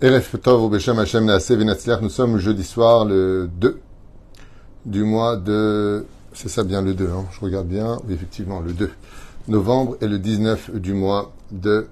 [0.00, 0.10] Nous
[2.08, 3.80] sommes jeudi soir, le 2
[4.86, 6.06] du mois de.
[6.32, 7.98] C'est ça bien le 2, hein, je regarde bien.
[8.06, 8.92] Oui, effectivement, le 2
[9.48, 11.88] novembre et le 19 du mois de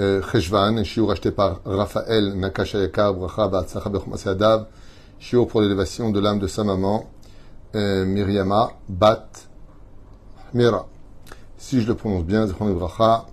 [0.00, 0.82] euh, Cheshvan.
[0.82, 4.66] Shiur acheté par Raphaël Nakashayaka Bracha Ba'atzacha Bechmas Yadav.
[5.20, 7.08] Shiur pour l'élévation de l'âme de sa maman,
[7.76, 9.28] euh, Myriama Bat
[10.54, 10.88] Mira.
[11.56, 13.26] Si je le prononce bien, Zechon Bracha.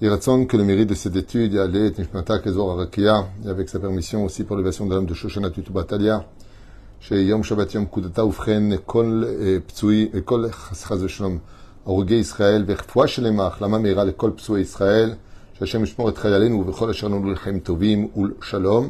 [0.00, 4.24] Iratson, que le mérite de cette étude, Yalet, Nishmata, Kezor, Arakia, et avec sa permission
[4.24, 6.24] aussi pour l'élévation de l'âme de Shoshana Tutubatalia,
[7.00, 11.40] chez Yom Shabbat Yom Kudata Ufren, Kol Ptsui, Kol Chaz Shalom,
[11.86, 15.14] הרוגי ישראל, ורפואה שלמה, החלמה מהירה לכל פצועי ישראל,
[15.58, 18.88] שהשם ישמור את חיילינו ובכל אשר נולדו לחיים טובים ולשלום.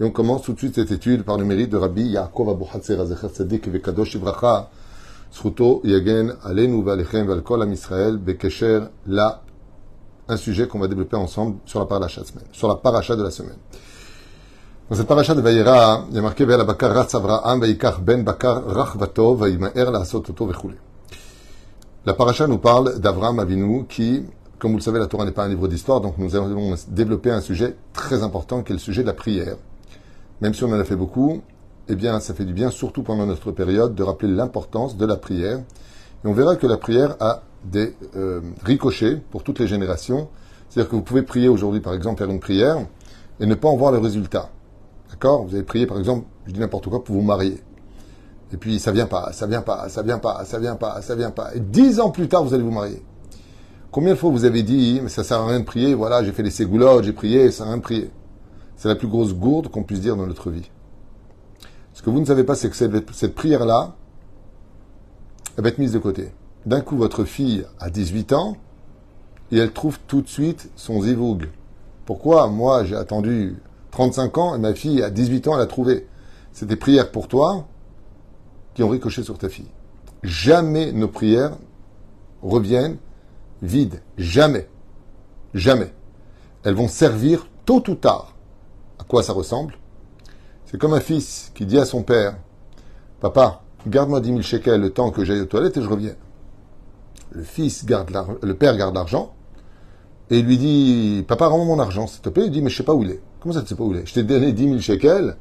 [0.00, 2.64] Et on commence tout de suite cette étude par le mérite de Rabbi Yaakov Abu
[2.72, 4.70] Hatzer Azecher Tzadik Vekadosh Ibracha,
[5.30, 9.42] Zchuto Yagen Alenu Valechem Val Kol Am Israël Bekesher La
[10.27, 13.23] un sujet qu'on va développer ensemble sur la paracha de, semaine, sur la paracha de
[13.23, 13.57] la semaine.
[14.89, 17.59] Dans cette paracha de Vayera, il y a marqué bakar ratz Avraham
[18.01, 18.61] ben bakar.
[22.05, 24.23] La paracha nous parle d'Avram Avinu qui,
[24.59, 27.31] comme vous le savez, la Torah n'est pas un livre d'histoire, donc nous allons développer
[27.31, 29.57] un sujet très important qui est le sujet de la prière.
[30.41, 31.41] Même si on en a fait beaucoup,
[31.87, 35.17] eh bien, ça fait du bien, surtout pendant notre période, de rappeler l'importance de la
[35.17, 35.59] prière.
[36.23, 40.29] Et on verra que la prière a des euh, ricochets pour toutes les générations.
[40.69, 42.77] C'est-à-dire que vous pouvez prier aujourd'hui, par exemple, faire une prière
[43.39, 44.49] et ne pas en voir le résultat.
[45.09, 45.45] D'accord?
[45.45, 47.61] Vous avez prié, par exemple, je dis n'importe quoi, pour vous marier.
[48.53, 51.15] Et puis, ça vient pas, ça vient pas, ça vient pas, ça vient pas, ça
[51.15, 51.55] vient pas.
[51.55, 53.01] Et dix ans plus tard, vous allez vous marier.
[53.91, 56.31] Combien de fois vous avez dit, mais ça sert à rien de prier, voilà, j'ai
[56.31, 58.11] fait les ségoulottes, j'ai prié, ça sert à rien de prier.
[58.75, 60.69] C'est la plus grosse gourde qu'on puisse dire dans notre vie.
[61.93, 63.95] Ce que vous ne savez pas, c'est que cette, cette prière-là,
[65.57, 66.29] elle va être mise de côté
[66.65, 68.57] d'un coup, votre fille a 18 ans
[69.51, 71.49] et elle trouve tout de suite son zivoug.
[72.05, 73.57] Pourquoi Moi, j'ai attendu
[73.91, 76.07] 35 ans et ma fille, à 18 ans, elle a trouvé?
[76.51, 77.67] C'est des prières pour toi
[78.73, 79.69] qui ont ricoché sur ta fille.
[80.23, 81.57] Jamais nos prières
[82.41, 82.97] reviennent
[83.61, 84.01] vides.
[84.17, 84.67] Jamais.
[85.53, 85.93] Jamais.
[86.63, 88.35] Elles vont servir tôt ou tard.
[88.99, 89.75] À quoi ça ressemble?
[90.65, 92.37] C'est comme un fils qui dit à son père
[93.19, 96.15] Papa, garde-moi 10 000 shekels le temps que j'aille aux toilettes et je reviens
[97.35, 98.09] le fils garde
[98.57, 99.33] père garde l'argent
[100.29, 102.45] et lui dit Papa, rends-moi mon argent, s'il te plaît.
[102.45, 103.21] Il dit Mais je sais pas où il est.
[103.39, 104.05] Comment ça, tu sais pas où il est?
[104.05, 105.35] Je t'ai donné 10 000 shekels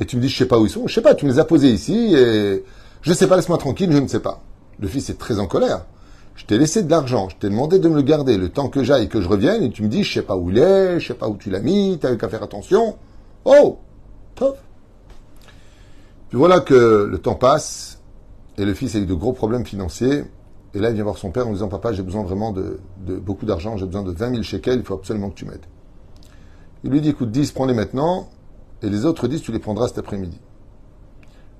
[0.00, 0.86] et tu me dis Je sais pas où ils sont.
[0.86, 2.64] Je sais pas, tu me les as posés ici et
[3.02, 4.42] je sais pas, laisse-moi tranquille, je ne sais pas.
[4.78, 5.86] Le fils est très en colère.
[6.34, 8.82] Je t'ai laissé de l'argent, je t'ai demandé de me le garder le temps que
[8.82, 10.98] j'aille et que je revienne et tu me dis Je sais pas où il est,
[10.98, 12.96] je sais pas où tu l'as mis, t'avais qu'à faire attention.
[13.44, 13.78] Oh
[14.34, 14.58] Top
[16.28, 18.00] Puis voilà que le temps passe
[18.58, 20.24] et le fils a eu de gros problèmes financiers
[20.74, 22.78] et là, il vient voir son père en disant Papa, j'ai besoin vraiment de,
[23.18, 25.66] beaucoup d'argent, j'ai besoin de 20 000 shekels, il faut absolument que tu m'aides.
[26.84, 28.28] Il lui dit Écoute, 10, prends-les maintenant,
[28.82, 30.38] et les autres 10, tu les prendras cet après-midi.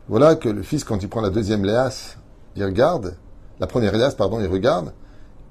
[0.09, 2.17] Voilà que le fils, quand il prend la deuxième léas,
[2.57, 3.17] il regarde,
[3.59, 4.93] la première léas, pardon, il regarde,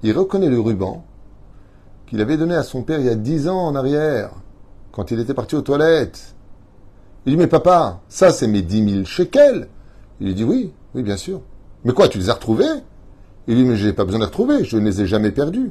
[0.02, 1.04] il reconnaît le ruban
[2.06, 4.32] qu'il avait donné à son père il y a 10 ans en arrière,
[4.90, 6.34] quand il était parti aux toilettes.
[7.24, 9.68] Il dit Mais papa, ça c'est mes 10 000 shekels.
[10.18, 11.40] Il lui dit Oui, oui, bien sûr.
[11.84, 12.64] Mais quoi, tu les as retrouvés?
[13.46, 15.30] Il dit, mais je n'ai pas besoin de les retrouver, je ne les ai jamais
[15.30, 15.70] perdus.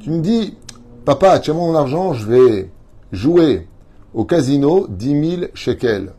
[0.00, 0.56] Tu me dis,
[1.04, 2.70] papa, tiens mon argent, je vais
[3.12, 3.68] jouer
[4.14, 6.12] au casino 10 000 shekels.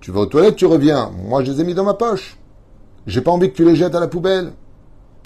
[0.00, 1.10] Tu vas aux toilettes, tu reviens.
[1.26, 2.38] Moi, je les ai mis dans ma poche.
[3.06, 4.52] J'ai pas envie que tu les jettes à la poubelle.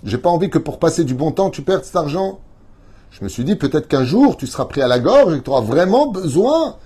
[0.04, 2.40] J'ai pas envie que pour passer du bon temps, tu perdes cet argent.
[3.10, 5.44] Je me suis dit, peut-être qu'un jour, tu seras pris à la gorge et que
[5.44, 6.76] tu auras vraiment besoin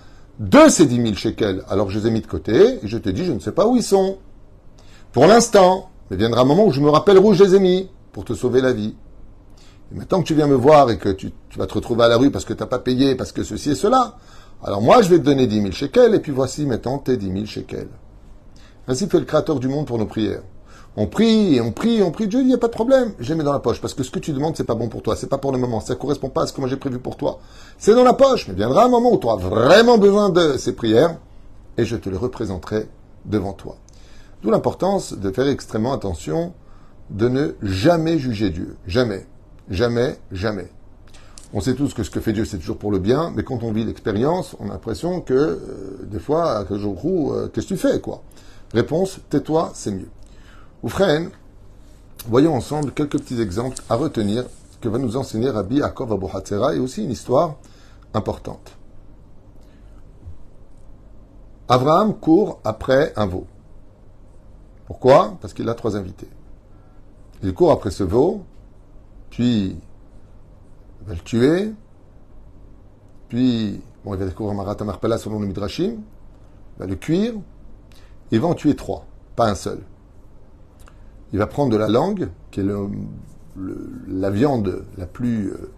[0.40, 1.62] de ces 10 000 shekels.
[1.68, 3.66] Alors je les ai mis de côté et je te dis, je ne sais pas
[3.66, 4.18] où ils sont.
[5.12, 8.34] Pour l'instant, mais viendra un moment où je me rappelle je les ai pour te
[8.34, 8.94] sauver la vie.
[9.92, 12.16] Et maintenant que tu viens me voir et que tu, vas te retrouver à la
[12.16, 14.16] rue parce que tu n'as pas payé, parce que ceci et cela,
[14.62, 17.32] alors moi je vais te donner 10 000 shekels et puis voici maintenant tes 10
[17.32, 17.88] 000 shekels.
[18.86, 20.42] Ainsi fait le Créateur du monde pour nos prières.
[20.96, 22.28] On prie et on prie et on prie.
[22.28, 23.14] Dieu il n'y a pas de problème.
[23.18, 24.88] Je les mets dans la poche parce que ce que tu demandes, c'est pas bon
[24.88, 25.16] pour toi.
[25.16, 25.80] C'est pas pour le moment.
[25.80, 27.40] Ça correspond pas à ce que moi j'ai prévu pour toi.
[27.78, 28.46] C'est dans la poche.
[28.46, 31.16] Mais viendra un moment où tu auras vraiment besoin de ces prières
[31.76, 32.88] et je te les représenterai
[33.24, 33.76] devant toi.
[34.44, 36.52] D'où l'importance de faire extrêmement attention
[37.08, 38.76] de ne jamais juger Dieu.
[38.86, 39.26] Jamais.
[39.70, 40.68] Jamais, jamais.
[41.54, 43.62] On sait tous que ce que fait Dieu, c'est toujours pour le bien, mais quand
[43.62, 47.78] on vit l'expérience, on a l'impression que, euh, des fois, que euh, qu'est-ce que tu
[47.78, 48.20] fais, quoi?
[48.74, 50.10] Réponse, tais-toi, c'est mieux.
[50.82, 51.30] Oufren,
[52.28, 54.44] voyons ensemble quelques petits exemples à retenir
[54.82, 56.26] que va nous enseigner Rabbi Akov Abu
[56.76, 57.54] et aussi une histoire
[58.12, 58.76] importante.
[61.66, 63.46] Abraham court après un veau.
[64.86, 65.36] Pourquoi?
[65.40, 66.28] Parce qu'il a trois invités.
[67.42, 68.44] Il court après ce veau,
[69.30, 69.76] puis
[71.00, 71.72] il va le tuer,
[73.28, 75.96] puis bon, il va découvrir Marat Amarpala selon le Midrashim,
[76.76, 77.34] il va le cuire,
[78.30, 79.80] il va en tuer trois, pas un seul.
[81.32, 82.66] Il va prendre de la langue, qui est
[84.08, 85.72] la viande la plus euh,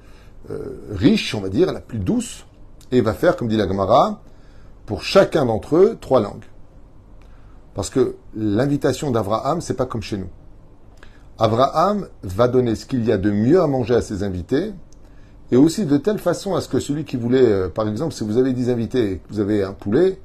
[0.50, 2.46] euh, riche, on va dire, la plus douce,
[2.92, 4.20] et il va faire, comme dit la Gemara,
[4.84, 6.44] pour chacun d'entre eux, trois langues.
[7.76, 10.30] Parce que l'invitation d'Abraham, c'est pas comme chez nous.
[11.38, 14.72] Abraham va donner ce qu'il y a de mieux à manger à ses invités,
[15.52, 18.24] et aussi de telle façon à ce que celui qui voulait, euh, par exemple, si
[18.24, 20.18] vous avez 10 invités et que vous avez un poulet,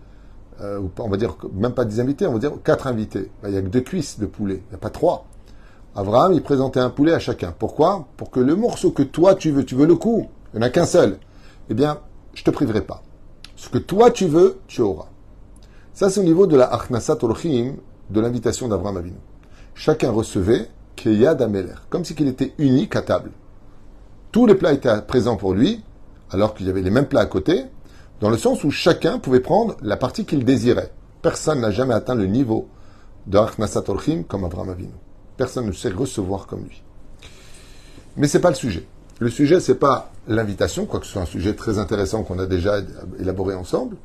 [0.61, 3.29] euh, on va dire même pas 10 invités, on va dire 4 invités.
[3.43, 5.25] Ben, il n'y a que deux cuisses de poulet, il n'y a pas trois.
[5.93, 7.53] Abraham, il présentait un poulet à chacun.
[7.59, 8.07] Pourquoi?
[8.15, 10.67] Pour que le morceau que toi tu veux, tu veux le coup, il n'y en
[10.67, 11.17] a qu'un seul,
[11.69, 11.99] eh bien,
[12.33, 13.03] je te priverai pas.
[13.57, 15.10] Ce que toi tu veux, tu auras.
[15.93, 17.75] Ça, c'est au niveau de la Achnasat Orchim,
[18.09, 19.17] de l'invitation d'Abraham Avinu.
[19.75, 23.31] Chacun recevait Keyad Ameler, comme si qu'il était unique à table.
[24.31, 25.83] Tous les plats étaient présents pour lui,
[26.29, 27.65] alors qu'il y avait les mêmes plats à côté,
[28.21, 30.91] dans le sens où chacun pouvait prendre la partie qu'il désirait.
[31.21, 32.67] Personne n'a jamais atteint le niveau
[33.27, 33.83] de Achnasat
[34.27, 34.93] comme Abraham Avinu.
[35.35, 36.83] Personne ne sait recevoir comme lui.
[38.15, 38.85] Mais c'est pas le sujet.
[39.19, 42.79] Le sujet, c'est pas l'invitation, quoique ce soit un sujet très intéressant qu'on a déjà
[43.19, 43.97] élaboré ensemble.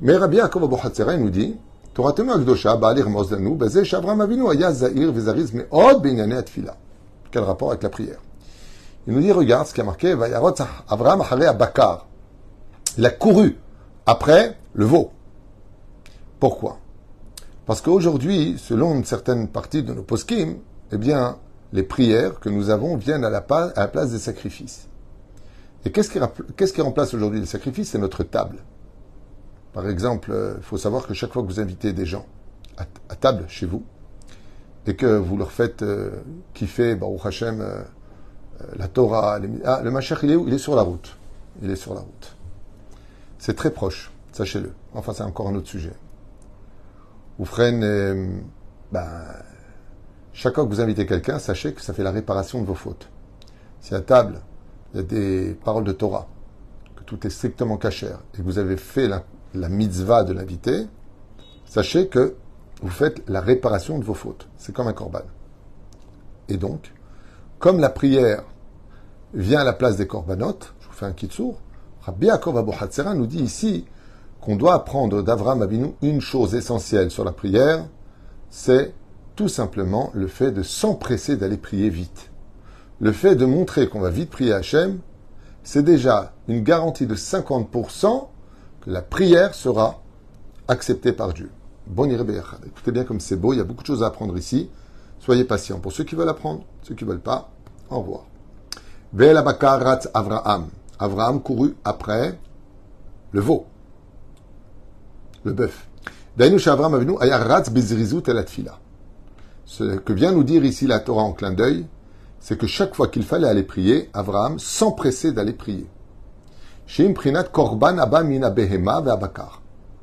[0.00, 1.56] Mais Rabbi Yaakov Abu Hatzera nous dit,
[1.96, 3.06] Akdosha, Baalir
[3.84, 6.02] Shavram Avinu, Me'od.
[7.30, 8.18] Quel rapport avec la prière?
[9.06, 10.54] Il nous dit, regarde ce qui a marqué, Vayarot
[10.88, 12.06] Avraham Achare Bakar.
[12.96, 13.56] Il a couru
[14.06, 15.10] après le veau.
[16.40, 16.78] Pourquoi?
[17.66, 20.58] Parce qu'aujourd'hui, selon une certaine partie de nos poskim,
[20.92, 21.38] eh bien,
[21.72, 24.88] les prières que nous avons viennent à la, place des sacrifices.
[25.84, 26.18] Et qu'est-ce qui,
[26.56, 27.90] qu'est-ce qui remplace aujourd'hui les sacrifices?
[27.90, 28.58] C'est notre table.
[29.74, 32.24] Par exemple, il euh, faut savoir que chaque fois que vous invitez des gens
[32.76, 33.84] à, table chez vous,
[34.86, 36.10] et que vous leur faites euh,
[36.54, 37.82] kiffer, Baruch Hashem, euh,
[38.76, 40.46] la Torah, ah, le Machach, il est où?
[40.46, 41.16] Il est sur la route.
[41.60, 42.36] Il est sur la route.
[43.38, 44.72] C'est très proche, sachez-le.
[44.94, 45.92] Enfin, c'est encore un autre sujet.
[47.38, 47.46] Vous
[48.92, 49.08] ben,
[50.32, 53.08] chaque fois que vous invitez quelqu'un, sachez que ça fait la réparation de vos fautes.
[53.80, 54.40] Si à table,
[54.92, 56.28] il y a des paroles de Torah,
[56.94, 59.08] que tout est strictement cachère, et que vous avez fait
[59.54, 60.86] la, mitzvah de l'invité,
[61.66, 62.34] sachez que
[62.82, 64.48] vous faites la réparation de vos fautes.
[64.56, 65.22] C'est comme un korban.
[66.48, 66.92] Et donc,
[67.58, 68.44] comme la prière
[69.32, 71.60] vient à la place des corbanotes, je vous fais un kitsour,
[72.02, 73.86] Rabbi Yaakov Abu Hatzera nous dit ici
[74.40, 77.86] qu'on doit apprendre d'Avram Abinu une chose essentielle sur la prière,
[78.50, 78.92] c'est
[79.36, 82.30] tout simplement le fait de s'empresser d'aller prier vite.
[83.00, 85.00] Le fait de montrer qu'on va vite prier Hachem,
[85.62, 88.28] c'est déjà une garantie de 50%
[88.86, 90.00] la prière sera
[90.68, 91.50] acceptée par Dieu.
[91.86, 94.70] Bon Écoutez bien comme c'est beau, il y a beaucoup de choses à apprendre ici.
[95.20, 95.78] Soyez patients.
[95.78, 97.50] Pour ceux qui veulent apprendre, ceux qui ne veulent pas,
[97.90, 98.24] au revoir.
[100.14, 100.68] Avraham.
[100.98, 102.38] Avraham courut après
[103.32, 103.66] le veau,
[105.44, 105.88] le bœuf.
[109.66, 111.86] Ce que vient nous dire ici la Torah en clin d'œil,
[112.40, 115.86] c'est que chaque fois qu'il fallait aller prier, Abraham s'empressait d'aller prier.
[117.52, 117.96] Korban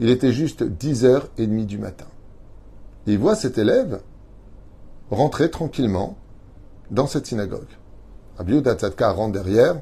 [0.00, 2.06] Il était juste 10h30 du matin.
[3.06, 4.00] Et il voit cet élève
[5.10, 6.16] rentrer tranquillement
[6.90, 7.68] dans cette synagogue.
[8.36, 9.76] Rabbi Tzadka rentre derrière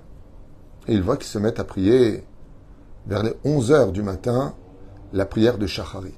[0.86, 2.24] et il voit qu'ils se mettent à prier
[3.06, 4.54] vers les 11 heures du matin
[5.12, 6.14] la prière de Shacharit.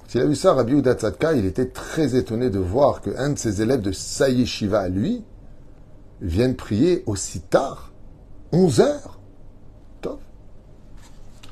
[0.00, 0.96] Quand il a vu ça, Rabbi Uda
[1.34, 5.24] il était très étonné de voir qu'un de ses élèves de Saïe Shiva lui
[6.20, 7.92] vienne prier aussi tard,
[8.52, 9.19] 11 heures.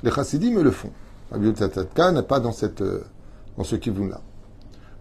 [0.02, 0.90] Les chassidim le font.
[1.31, 3.05] Rabbi Uda n'est pas dans, cette, euh,
[3.57, 4.21] dans ce kivoun-là.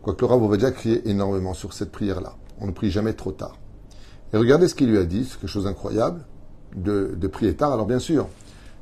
[0.01, 2.33] Quoique le Rav déjà crié énormément sur cette prière-là.
[2.59, 3.57] On ne prie jamais trop tard.
[4.33, 6.21] Et regardez ce qu'il lui a dit, c'est quelque chose d'incroyable,
[6.75, 7.73] de, de, prier tard.
[7.73, 8.27] Alors bien sûr,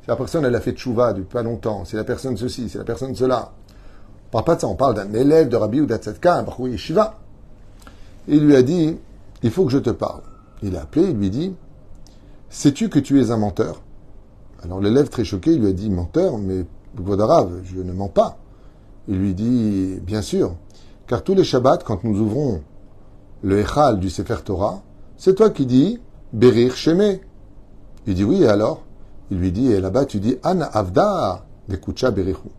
[0.01, 2.77] si la personne elle a fait tchouva depuis pas longtemps, si la personne ceci, si
[2.77, 3.51] la personne cela,
[4.27, 7.19] on parle pas de ça, on parle d'un élève de Rabbi ou un Bachoui Yeshiva.
[8.27, 8.98] il lui a dit,
[9.43, 10.22] il faut que je te parle.
[10.63, 11.53] Il a appelé, il lui dit,
[12.50, 13.81] sais-tu que tu es un menteur?
[14.65, 16.65] Alors l'élève très choqué, lui a dit, menteur, mais
[17.00, 18.38] Godarav, je ne mens pas.
[19.07, 20.55] Il lui dit, bien sûr,
[21.05, 22.62] car tous les Shabbats, quand nous ouvrons
[23.43, 24.81] le Echal du Sefer Torah,
[25.17, 26.00] c'est toi qui dis
[26.34, 27.19] Berir Sheme.
[28.07, 28.81] Il dit oui, et alors?
[29.29, 32.50] Il lui dit, et là-bas tu dis An Avda Dekucha Berichu.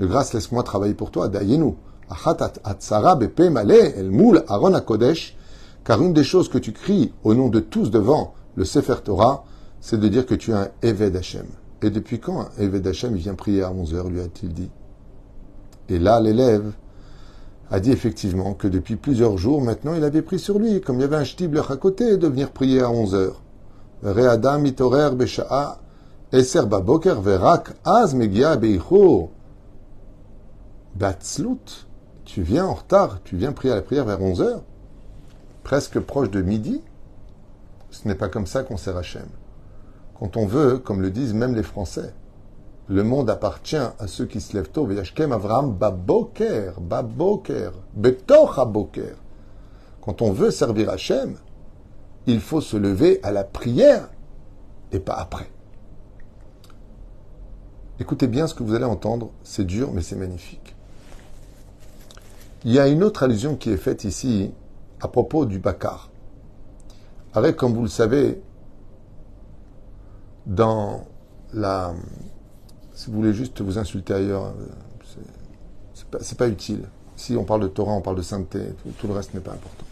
[0.00, 1.74] De grâce, laisse-moi travailler pour toi, Dayenu.
[2.10, 5.36] Achatat Atzara Bepe El Moul Aaron Kodesh.
[5.84, 9.44] Car une des choses que tu cries au nom de tous devant le Sefer Torah,
[9.80, 11.46] c'est de dire que tu es un Eved Hashem.
[11.82, 14.70] Et depuis quand un Eved Hashem vient prier à 11 heures, lui a-t-il dit?
[15.88, 16.72] Et là, l'élève
[17.70, 21.02] a dit effectivement que depuis plusieurs jours maintenant, il avait pris sur lui, comme il
[21.02, 23.42] y avait un shtibler à côté, de venir prier à 11 heures.
[24.02, 25.80] Re'adam mitorer besha'a
[26.32, 29.30] eser baboker verak az megia beicho.
[30.94, 31.86] Batzlut,
[32.24, 34.62] tu viens en retard, tu viens prier à la prière vers 11 heures,
[35.62, 36.82] presque proche de midi.
[37.90, 39.26] Ce n'est pas comme ça qu'on sert Hachem.
[40.18, 42.12] Quand on veut, comme le disent même les Français,
[42.88, 44.86] le monde appartient à ceux qui se lèvent tôt.
[44.86, 47.72] Baboker, baboker.
[50.00, 51.36] Quand on veut servir Hachem,
[52.26, 54.08] il faut se lever à la prière
[54.90, 55.50] et pas après.
[58.00, 60.74] Écoutez bien ce que vous allez entendre, c'est dur mais c'est magnifique.
[62.64, 64.52] Il y a une autre allusion qui est faite ici
[65.00, 66.10] à propos du Bakar.
[67.34, 68.42] Avec, comme vous le savez,
[70.48, 71.06] dans
[71.52, 71.94] la
[72.98, 75.22] si vous voulez juste vous insulter ailleurs, euh,
[75.94, 76.82] c'est pas, pas, utile.
[77.14, 78.58] Si on parle de Torah, on parle de sainteté,
[78.98, 79.84] tout, le reste n'est pas important.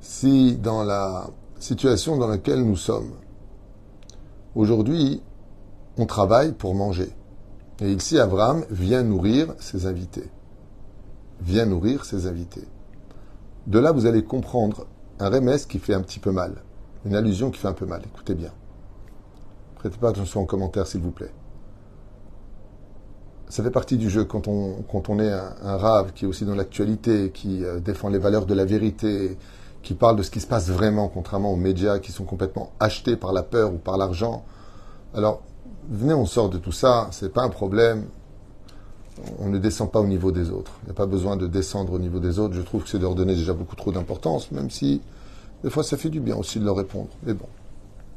[0.00, 1.28] Si dans la
[1.58, 3.10] situation dans laquelle nous sommes,
[4.54, 5.20] aujourd'hui,
[5.98, 7.10] on travaille pour manger.
[7.80, 10.30] Et ici, Abraham vient nourrir ses invités.
[11.42, 12.66] Vient nourrir ses invités.
[13.66, 14.86] De là, vous allez comprendre
[15.20, 16.62] un remès qui fait un petit peu mal
[17.04, 18.02] une allusion qui fait un peu mal.
[18.04, 18.50] Écoutez bien.
[19.76, 21.32] Prêtez pas attention aux commentaires, s'il vous plaît.
[23.48, 26.44] Ça fait partie du jeu quand on, quand on est un, rave qui est aussi
[26.44, 29.38] dans l'actualité, qui euh, défend les valeurs de la vérité,
[29.82, 33.16] qui parle de ce qui se passe vraiment, contrairement aux médias qui sont complètement achetés
[33.16, 34.44] par la peur ou par l'argent.
[35.14, 35.42] Alors,
[35.88, 38.04] venez, on sort de tout ça, c'est pas un problème.
[39.38, 40.72] On ne descend pas au niveau des autres.
[40.82, 42.54] Il n'y a pas besoin de descendre au niveau des autres.
[42.54, 45.00] Je trouve que c'est de leur donner déjà beaucoup trop d'importance, même si
[45.64, 47.08] des fois, ça fait du bien aussi de leur répondre.
[47.24, 47.46] Mais bon,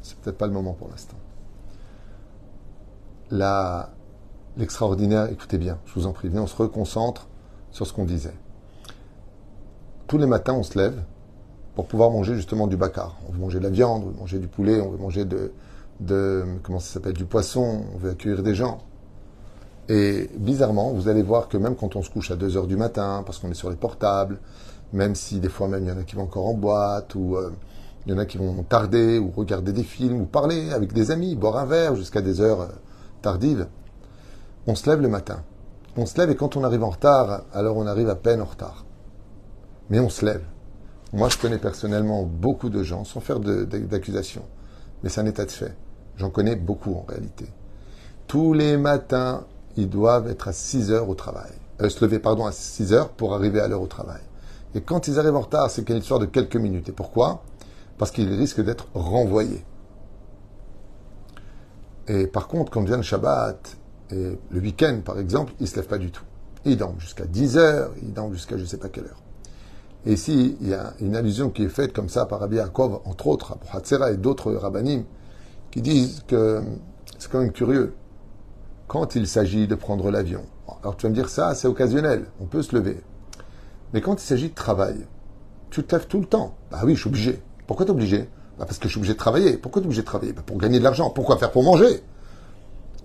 [0.01, 1.17] c'est peut-être pas le moment pour l'instant.
[3.31, 3.91] Là,
[4.57, 7.27] l'extraordinaire, écoutez bien, je vous en prie, on se reconcentre
[7.71, 8.35] sur ce qu'on disait.
[10.07, 11.01] Tous les matins, on se lève
[11.73, 13.15] pour pouvoir manger justement du bacard.
[13.27, 15.53] On veut manger de la viande, on veut manger du poulet, on veut manger de,
[16.01, 18.79] de comment ça s'appelle, du poisson, on veut accueillir des gens.
[19.91, 22.77] Et bizarrement, vous allez voir que même quand on se couche à 2 heures du
[22.77, 24.39] matin, parce qu'on est sur les portables,
[24.93, 27.35] même si des fois même il y en a qui vont encore en boîte, ou
[27.35, 27.51] euh,
[28.05, 31.11] il y en a qui vont tarder, ou regarder des films, ou parler avec des
[31.11, 32.67] amis, boire un verre jusqu'à des heures euh,
[33.21, 33.67] tardives.
[34.65, 35.43] On se lève le matin.
[35.97, 38.45] On se lève et quand on arrive en retard, alors on arrive à peine en
[38.45, 38.85] retard.
[39.89, 40.43] Mais on se lève.
[41.11, 44.45] Moi, je connais personnellement beaucoup de gens, sans faire d'accusations,
[45.03, 45.75] mais c'est un état de fait.
[46.15, 47.47] J'en connais beaucoup en réalité.
[48.27, 49.43] Tous les matins,
[49.77, 51.51] ils doivent être à 6 heures au travail.
[51.81, 54.21] Euh, se lever, pardon, à 6 heures pour arriver à l'heure au travail.
[54.75, 56.89] Et quand ils arrivent en retard, c'est qu'une histoire de quelques minutes.
[56.89, 57.43] Et pourquoi?
[57.97, 59.65] Parce qu'ils risquent d'être renvoyés.
[62.07, 63.77] Et par contre, quand vient le Shabbat,
[64.11, 66.23] et le week-end par exemple, ils ne se lèvent pas du tout.
[66.65, 69.21] Ils dorment jusqu'à 10 heures, ils dorment jusqu'à je ne sais pas quelle heure.
[70.05, 73.01] Et ici, il y a une allusion qui est faite comme ça par Rabbi Yaakov,
[73.05, 75.03] entre autres, Abu et d'autres rabbinim,
[75.69, 76.61] qui disent que
[77.19, 77.93] c'est quand même curieux.
[78.91, 80.41] Quand il s'agit de prendre l'avion,
[80.81, 83.01] alors tu vas me dire ça, c'est occasionnel, on peut se lever.
[83.93, 85.07] Mais quand il s'agit de travail,
[85.69, 86.55] tu te lèves tout le temps.
[86.69, 87.41] Bah oui, je suis obligé.
[87.67, 88.27] Pourquoi t'es obligé?
[88.59, 89.55] Bah Parce que je suis obligé de travailler.
[89.55, 90.33] Pourquoi tu es obligé de travailler?
[90.33, 91.09] Bah Pour gagner de l'argent.
[91.09, 92.03] Pourquoi faire pour manger?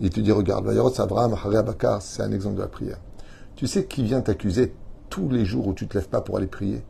[0.01, 2.99] Il te dit, regarde, Abraham, Bakar, c'est un exemple de la prière.
[3.55, 4.75] Tu sais qui vient t'accuser
[5.09, 6.83] tous les jours où tu te lèves pas pour aller prier?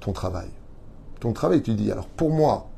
[0.00, 0.48] Ton travail.
[1.20, 2.69] Ton travail, tu dis, alors pour moi,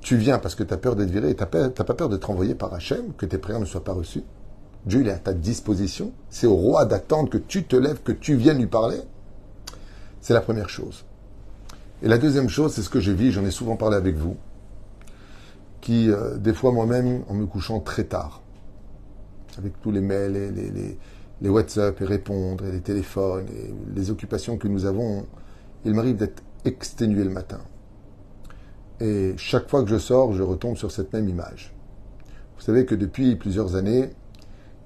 [0.00, 2.30] tu viens parce que tu as peur d'être viré et tu n'as pas peur d'être
[2.30, 4.24] envoyé par Hachem, que tes prières ne soient pas reçues.
[4.86, 6.12] Dieu il est à ta disposition.
[6.30, 9.00] C'est au roi d'attendre que tu te lèves, que tu viennes lui parler.
[10.20, 11.04] C'est la première chose.
[12.02, 14.36] Et la deuxième chose, c'est ce que j'ai vu, j'en ai souvent parlé avec vous,
[15.82, 18.40] qui, euh, des fois moi-même, en me couchant très tard,
[19.58, 20.98] avec tous les mails, les, les,
[21.42, 25.26] les, WhatsApp et répondre, et les téléphones, et les occupations que nous avons,
[25.84, 27.60] il m'arrive d'être exténué le matin.
[29.00, 31.72] Et chaque fois que je sors, je retombe sur cette même image.
[32.56, 34.10] Vous savez que depuis plusieurs années,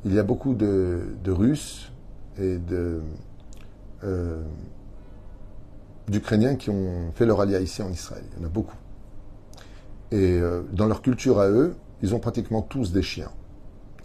[0.04, 1.90] il y a beaucoup de, Russes
[2.38, 2.59] et
[4.04, 4.42] euh,
[6.09, 8.23] d'Ukrainiens qui ont fait leur allié ici en Israël.
[8.37, 8.76] Il y en a beaucoup.
[10.12, 13.30] Et euh, dans leur culture à eux, ils ont pratiquement tous des chiens.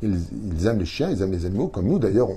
[0.02, 2.30] Ils, aiment les chiens, ils aiment les animaux, comme nous d'ailleurs,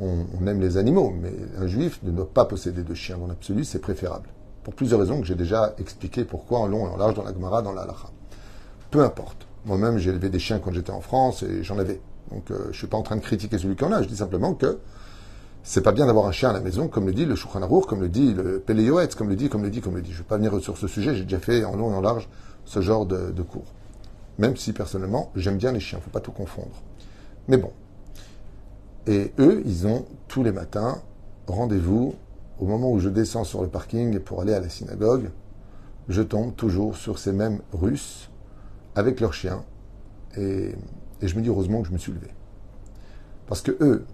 [0.00, 1.14] on, aime les animaux.
[1.22, 3.16] Mais un juif ne doit pas posséder de chiens.
[3.16, 4.28] Dans l'absolu, c'est préférable.
[4.62, 7.32] Pour plusieurs raisons que j'ai déjà expliquées pourquoi en long et en large dans la
[7.32, 8.10] Gemara, dans la Halacha.
[8.90, 9.46] Peu importe.
[9.64, 12.00] Moi-même, j'ai élevé des chiens quand j'étais en France et j'en avais.
[12.30, 14.02] Donc, euh, je ne suis pas en train de critiquer celui qui en a.
[14.02, 14.78] Je dis simplement que
[15.62, 18.00] c'est pas bien d'avoir un chien à la maison, comme le dit le Shulchan comme
[18.00, 20.10] le dit le Péléoetz, comme le dit, comme le dit, comme le dit.
[20.10, 22.00] Je ne vais pas venir sur ce sujet, j'ai déjà fait en long et en
[22.00, 22.28] large
[22.64, 23.66] ce genre de, cours.
[24.38, 26.82] Même si personnellement, j'aime bien les chiens, il ne faut pas tout confondre.
[27.48, 27.72] Mais bon.
[29.06, 30.98] Et eux, ils ont tous les matins
[31.46, 32.14] rendez-vous
[32.60, 35.30] au moment où je descends sur le parking pour aller à la synagogue.
[36.08, 38.30] Je tombe toujours sur ces mêmes Russes
[38.94, 39.64] avec leurs chiens.
[40.36, 40.74] Et,
[41.22, 42.28] je me dis heureusement que je me suis levé.
[43.46, 44.04] Parce que eux,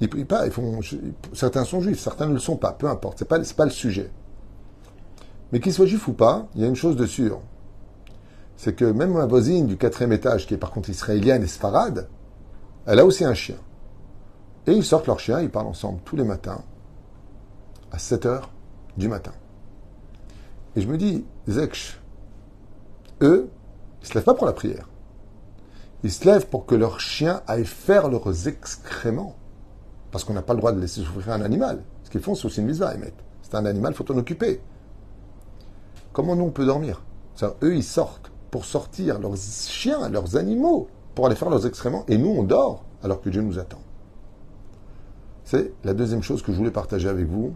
[0.00, 0.44] ils prient pas,
[1.34, 4.10] certains sont juifs, certains ne le sont pas, peu importe, c'est pas, pas le sujet.
[5.52, 7.40] Mais qu'ils soient juifs ou pas, il y a une chose de sûre.
[8.56, 12.08] C'est que même ma voisine du quatrième étage, qui est par contre israélienne et sfarade,
[12.86, 13.56] elle a aussi un chien.
[14.66, 16.62] Et ils sortent leur chien, ils parlent ensemble tous les matins,
[17.92, 18.50] à 7 heures
[18.96, 19.32] du matin.
[20.76, 22.00] Et je me dis, Zekch,
[23.22, 23.50] eux,
[24.02, 24.88] ils se lèvent pas pour la prière.
[26.02, 29.36] Ils se lèvent pour que leur chien aille faire leurs excréments.
[30.10, 31.82] Parce qu'on n'a pas le droit de laisser souffrir un animal.
[32.04, 32.94] Ce qu'ils font, c'est aussi une mitzvah,
[33.42, 34.60] C'est un animal, il faut en occuper.
[36.12, 37.02] Comment nous, on peut dormir?
[37.62, 42.04] Eux, ils sortent pour sortir leurs chiens, leurs animaux, pour aller faire leurs excréments.
[42.08, 43.80] Et nous, on dort alors que Dieu nous attend.
[45.44, 47.54] C'est la deuxième chose que je voulais partager avec vous.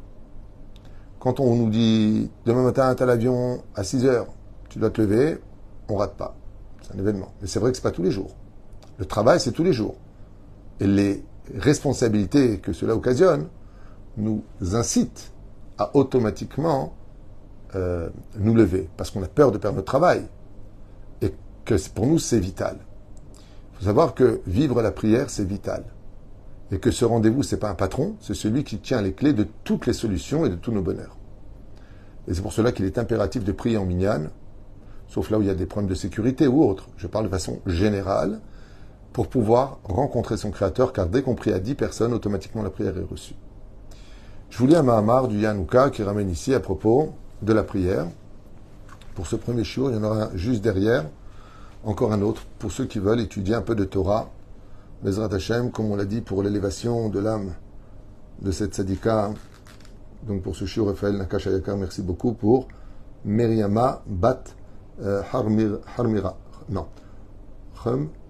[1.25, 4.27] Quand on nous dit demain matin, tu as l'avion à 6 heures,
[4.69, 5.39] tu dois te lever,
[5.89, 6.37] on rate pas.
[6.83, 7.33] C'est un événement.
[7.41, 8.37] Mais c'est vrai que ce n'est pas tous les jours.
[8.99, 9.95] Le travail, c'est tous les jours.
[10.81, 11.25] Et les
[11.57, 13.49] responsabilités que cela occasionne
[14.19, 15.33] nous incite
[15.79, 16.93] à automatiquement
[17.75, 20.27] euh, nous lever, parce qu'on a peur de perdre notre travail,
[21.23, 21.33] et
[21.65, 22.77] que pour nous c'est vital.
[23.73, 25.85] Il faut savoir que vivre la prière c'est vital,
[26.75, 29.47] et que ce rendez-vous c'est pas un patron, c'est celui qui tient les clés de
[29.63, 31.17] toutes les solutions et de tous nos bonheurs.
[32.27, 34.31] Et c'est pour cela qu'il est impératif de prier en mignane,
[35.07, 36.89] sauf là où il y a des problèmes de sécurité ou autres.
[36.97, 38.41] Je parle de façon générale,
[39.13, 42.99] pour pouvoir rencontrer son Créateur, car dès qu'on prie à 10 personnes, automatiquement la prière
[42.99, 43.37] est reçue.
[44.51, 48.09] Je vous lis un Mahamar du Yanouka qui ramène ici à propos de la prière.
[49.15, 51.05] Pour ce premier shiur, il y en aura juste derrière,
[51.85, 54.33] encore un autre, pour ceux qui veulent étudier un peu de Torah,
[55.05, 57.53] Bezrat Hashem, comme on l'a dit, pour l'élévation de l'âme
[58.41, 59.33] de cette sadika.
[60.27, 62.69] Donc pour ce shiur, Raphaël Nakashayaka, merci beaucoup pour
[63.27, 64.45] Meriama Bat
[65.03, 66.37] euh, Harmira.
[66.71, 66.87] Non.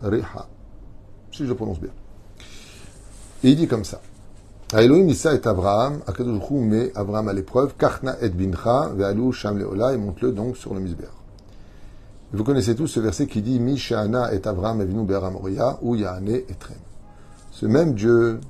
[0.03, 0.49] Riha
[1.31, 1.91] si je le prononce bien.
[3.43, 4.01] Et il dit comme ça.
[4.73, 9.93] Elohim Issa et Abraham, Akadosh met Abraham à l'épreuve, Karna et Bincha, Ve'alou Sham Leola,
[9.93, 11.07] et monte-le donc sur le misber.
[12.33, 16.47] Vous connaissez tous ce verset qui dit Mishana et Abraham Avinu Moria, ou Yahane et.
[17.51, 18.41] Ce même Dieu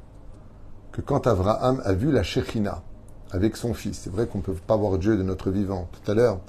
[0.93, 2.83] que quand Abraham a vu la Shechina
[3.31, 5.89] avec son fils, c'est vrai qu'on ne peut pas voir Dieu de notre vivant.
[5.93, 6.41] Tout à l'heure,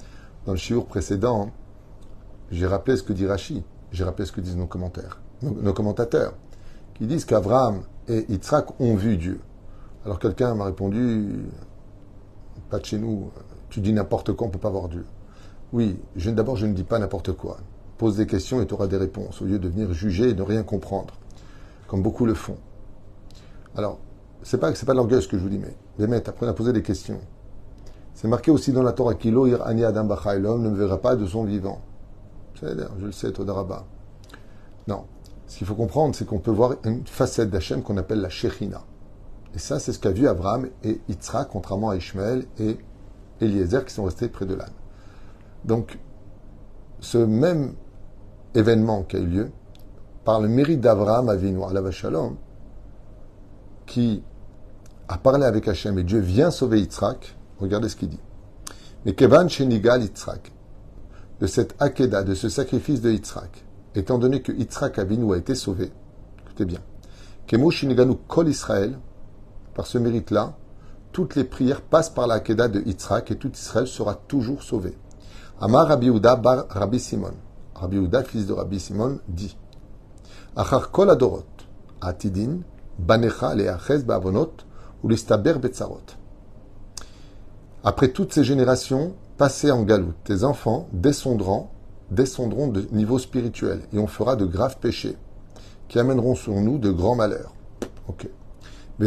[0.46, 1.50] dans le shiur précédent,
[2.50, 6.34] j'ai rappelé ce que dit Rashi, j'ai rappelé ce que disent nos commentaires nos, commentateurs,
[6.94, 9.40] qui disent qu'Abraham et Yitzhak ont vu Dieu.
[10.04, 11.46] Alors quelqu'un m'a répondu,
[12.70, 13.30] pas de chez nous,
[13.70, 15.04] tu dis n'importe quoi, on ne peut pas voir Dieu.
[15.72, 17.58] Oui, d'abord je ne dis pas n'importe quoi.
[17.98, 20.42] Pose des questions et tu auras des réponses, au lieu de venir juger et de
[20.42, 21.14] rien comprendre,
[21.88, 22.58] comme beaucoup le font.
[23.76, 23.98] Alors,
[24.42, 26.72] c'est pas c'est pas l'orgueil ce que je vous dis, mais les apprenez à poser
[26.72, 27.20] des questions.
[28.14, 31.26] C'est marqué aussi dans la Torah Kilo, Ani Adam l'homme ne me verra pas de
[31.26, 31.82] son vivant.
[32.54, 32.66] Je
[33.04, 33.84] le sais, Todaraba.
[34.88, 35.04] Non.
[35.46, 38.82] Ce qu'il faut comprendre, c'est qu'on peut voir une facette d'Hachem qu'on appelle la Shechina.
[39.54, 42.78] Et ça, c'est ce qu'a vu Abraham et Yitzhak, contrairement à Ishmael et
[43.40, 44.72] Eliezer qui sont restés près de l'âne.
[45.66, 45.98] Donc,
[47.00, 47.74] ce même
[48.54, 49.50] événement qui a eu lieu,
[50.24, 52.36] par le mérite d'Abraham Avinu, la Shalom,
[53.84, 54.22] qui
[55.08, 58.20] a parlé avec Hachem et Dieu vient sauver Yitzhak, regardez ce qu'il dit.
[59.04, 60.52] Mais Kevan Shenigal Yitzhak,
[61.40, 65.54] de cette Akeda, de ce sacrifice de Yitzhak, étant donné que Yitzhak Avinu a été
[65.54, 65.92] sauvé,
[66.44, 66.80] écoutez bien,
[67.46, 68.98] Kemo Sheniganu Kol Israël,
[69.74, 70.56] par ce mérite-là,
[71.12, 74.94] toutes les prières passent par la de Yitzhak et tout Israël sera toujours sauvé.
[75.58, 77.32] Amar Rabbi Uda bar Rabbi Simon.
[77.74, 79.56] Rabbi fils de Rabbi Simon, dit
[80.54, 81.46] Achar kol adorot,
[82.00, 82.60] atidin,
[82.98, 84.52] banecha leachez ba'avonot,
[85.02, 86.16] ou listaber betzarot.
[87.84, 91.68] Après toutes ces générations passées en galoute, tes enfants descendront,
[92.10, 95.16] descendront de niveau spirituel et on fera de graves péchés
[95.88, 97.54] qui amèneront sur nous de grands malheurs.
[98.08, 98.28] Ok.
[99.00, 99.06] Et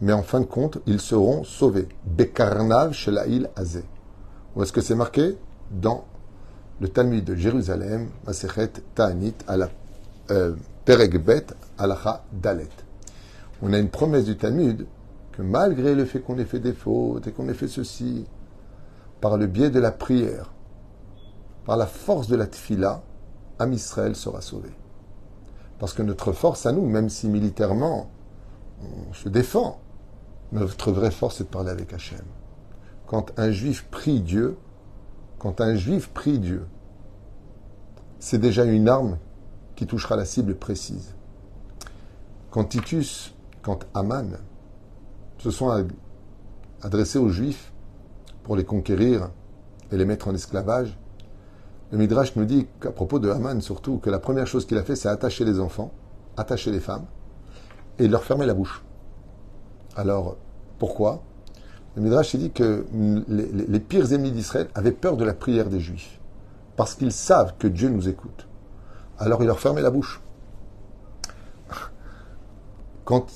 [0.00, 1.88] mais en fin de compte, ils seront sauvés.
[2.04, 3.84] Bekarnav shelail azé.
[4.56, 5.36] Où est-ce que c'est marqué
[5.70, 6.04] Dans
[6.80, 9.68] le Talmud de Jérusalem, Masechet Ta'anit, à la
[10.30, 12.68] euh, Peregbet, Alacha Dalet.
[13.62, 14.86] On a une promesse du Talmud
[15.32, 18.26] que malgré le fait qu'on ait fait des fautes et qu'on ait fait ceci,
[19.20, 20.52] par le biais de la prière,
[21.64, 23.02] par la force de la tfila,
[23.58, 24.70] Am Israël sera sauvé.
[25.78, 28.10] Parce que notre force à nous, même si militairement
[28.82, 29.80] on se défend,
[30.52, 32.24] notre vraie force est de parler avec Hachem
[33.06, 34.56] quand un juif prie Dieu,
[35.38, 36.66] quand un juif prie Dieu,
[38.18, 39.18] c'est déjà une arme
[39.76, 41.14] qui touchera la cible précise.
[42.50, 44.38] Quand Titus, quand Aman
[45.38, 45.86] se sont
[46.82, 47.72] adressés aux juifs
[48.42, 49.30] pour les conquérir
[49.90, 50.96] et les mettre en esclavage,
[51.90, 54.82] le Midrash nous dit qu'à propos de Aman surtout, que la première chose qu'il a
[54.82, 55.92] fait, c'est attacher les enfants,
[56.36, 57.06] attacher les femmes
[57.98, 58.82] et leur fermer la bouche.
[59.96, 60.36] Alors,
[60.78, 61.22] pourquoi?
[61.96, 62.86] Le Midrash dit que
[63.28, 66.18] les, pires ennemis d'Israël avaient peur de la prière des Juifs,
[66.76, 68.48] parce qu'ils savent que Dieu nous écoute.
[69.18, 70.20] Alors il leur fermait la bouche.
[73.04, 73.26] Quand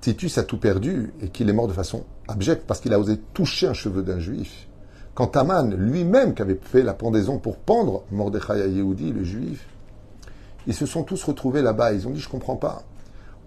[0.00, 3.18] Titus a tout perdu et qu'il est mort de façon abjecte parce qu'il a osé
[3.32, 4.68] toucher un cheveu d'un juif,
[5.14, 9.66] quand Aman lui-même qui avait fait la pendaison pour pendre Mordechai à Yehudi, le juif,
[10.66, 11.92] ils se sont tous retrouvés là-bas.
[11.92, 12.82] Ils ont dit Je comprends pas.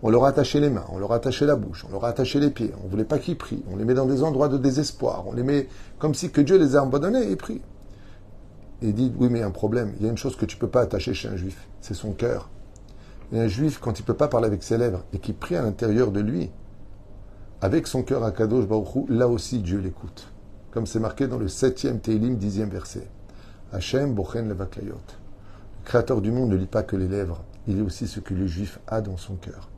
[0.01, 2.09] On leur a attaché les mains, on leur a attaché la bouche, on leur a
[2.09, 4.47] attaché les pieds, on ne voulait pas qu'ils prient, on les met dans des endroits
[4.47, 7.61] de désespoir, on les met comme si que Dieu les a abandonnés et prient.
[8.81, 10.37] Et il dit, oui mais il y a un problème, il y a une chose
[10.37, 12.49] que tu ne peux pas attacher chez un juif, c'est son cœur.
[13.33, 15.57] Et un juif, quand il ne peut pas parler avec ses lèvres et qui prie
[15.57, 16.49] à l'intérieur de lui,
[17.61, 20.31] avec son cœur à Kadosh Baruchou, là aussi Dieu l'écoute.
[20.71, 23.07] Comme c'est marqué dans le septième Teilim, dixième verset.
[23.73, 24.93] Hachem Bochen Levaklayot.
[24.93, 28.33] Le Créateur du monde ne lit pas que les lèvres, il lit aussi ce que
[28.33, 29.69] le juif a dans son cœur.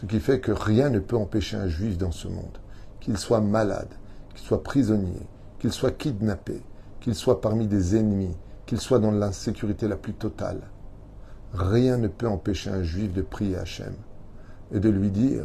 [0.00, 2.56] Ce qui fait que rien ne peut empêcher un juif dans ce monde,
[3.00, 3.92] qu'il soit malade,
[4.30, 6.62] qu'il soit prisonnier, qu'il soit kidnappé,
[7.00, 8.34] qu'il soit parmi des ennemis,
[8.64, 10.62] qu'il soit dans l'insécurité la plus totale.
[11.52, 13.92] Rien ne peut empêcher un juif de prier Hachem
[14.72, 15.44] et de lui dire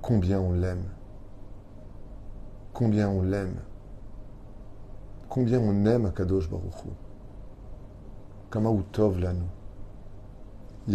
[0.00, 0.86] combien on l'aime,
[2.72, 3.56] combien on l'aime,
[5.28, 6.88] combien on aime Akadosh Baruch Hu.
[8.50, 8.76] Kama a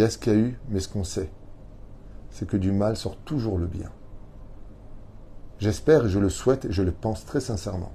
[0.09, 1.29] ce qu'il y a eu, mais ce qu'on sait
[2.35, 3.89] c'est que du mal sort toujours le bien.
[5.59, 7.93] J'espère et je le souhaite et je le pense très sincèrement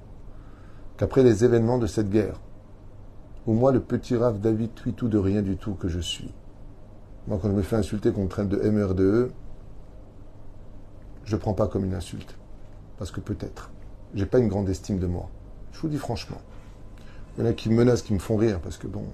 [0.97, 2.41] qu'après les événements de cette guerre,
[3.47, 6.33] où moi, le petit Rav David tout de rien du tout que je suis,
[7.29, 9.31] moi, quand je me fais insulter qu'on me de MRDE,
[11.25, 12.35] je ne prends pas comme une insulte.
[12.97, 13.71] Parce que peut-être,
[14.15, 15.29] j'ai pas une grande estime de moi.
[15.73, 16.41] Je vous dis franchement.
[17.37, 19.05] Il y en a qui me menacent, qui me font rire, parce que bon.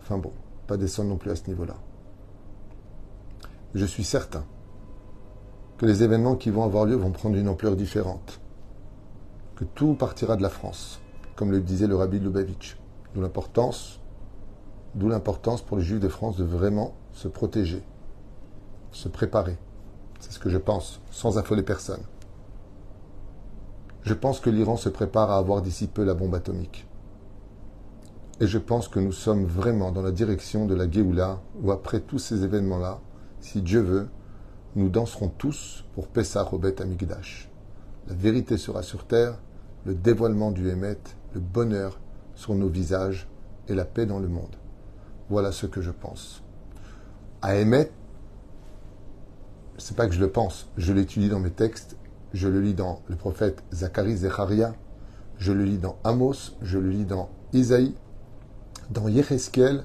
[0.00, 0.32] Enfin bon,
[0.66, 1.76] pas descendre non plus à ce niveau-là
[3.74, 4.44] je suis certain
[5.78, 8.40] que les événements qui vont avoir lieu vont prendre une ampleur différente,
[9.56, 11.00] que tout partira de la France,
[11.36, 12.76] comme le disait le rabbi Lubavitch.
[13.14, 14.00] D'où l'importance,
[14.94, 17.82] d'où l'importance pour les Juifs de France de vraiment se protéger,
[18.92, 19.56] se préparer.
[20.18, 22.02] C'est ce que je pense, sans affoler personne.
[24.02, 26.86] Je pense que l'Iran se prépare à avoir d'ici peu la bombe atomique.
[28.40, 32.00] Et je pense que nous sommes vraiment dans la direction de la Géoula, où après
[32.00, 33.00] tous ces événements-là,
[33.40, 34.08] si Dieu veut,
[34.76, 37.50] nous danserons tous pour Pessah Robet Amigdash.
[38.08, 39.38] La vérité sera sur terre,
[39.84, 40.98] le dévoilement du Hémet,
[41.34, 41.98] le bonheur
[42.34, 43.28] sur nos visages
[43.68, 44.56] et la paix dans le monde.
[45.28, 46.42] Voilà ce que je pense.
[47.42, 47.90] À Hémet,
[49.78, 51.96] c'est pas que je le pense, je l'étudie dans mes textes,
[52.32, 54.74] je le lis dans le prophète Zacharie Zecharia,
[55.38, 57.94] je le lis dans Amos, je le lis dans Isaïe,
[58.90, 59.84] Dans Yecheskel,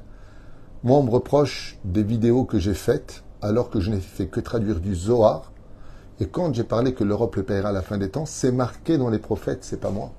[0.84, 4.40] moi on me reproche des vidéos que j'ai faites alors que je n'ai fait que
[4.40, 5.52] traduire du Zohar.
[6.20, 8.98] Et quand j'ai parlé que l'Europe le paiera à la fin des temps, c'est marqué
[8.98, 10.12] dans les prophètes, c'est pas moi.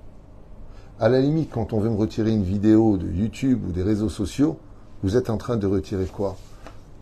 [1.01, 4.09] À la limite, quand on veut me retirer une vidéo de YouTube ou des réseaux
[4.09, 4.59] sociaux,
[5.03, 6.37] vous êtes en train de retirer quoi?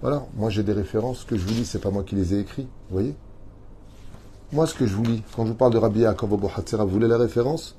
[0.00, 2.40] Voilà, moi j'ai des références que je vous lis, c'est pas moi qui les ai
[2.40, 3.14] écrits, vous voyez?
[4.52, 7.08] Moi, ce que je vous lis, quand je vous parle de Rabbi Yaakov vous voulez
[7.08, 7.74] la référence?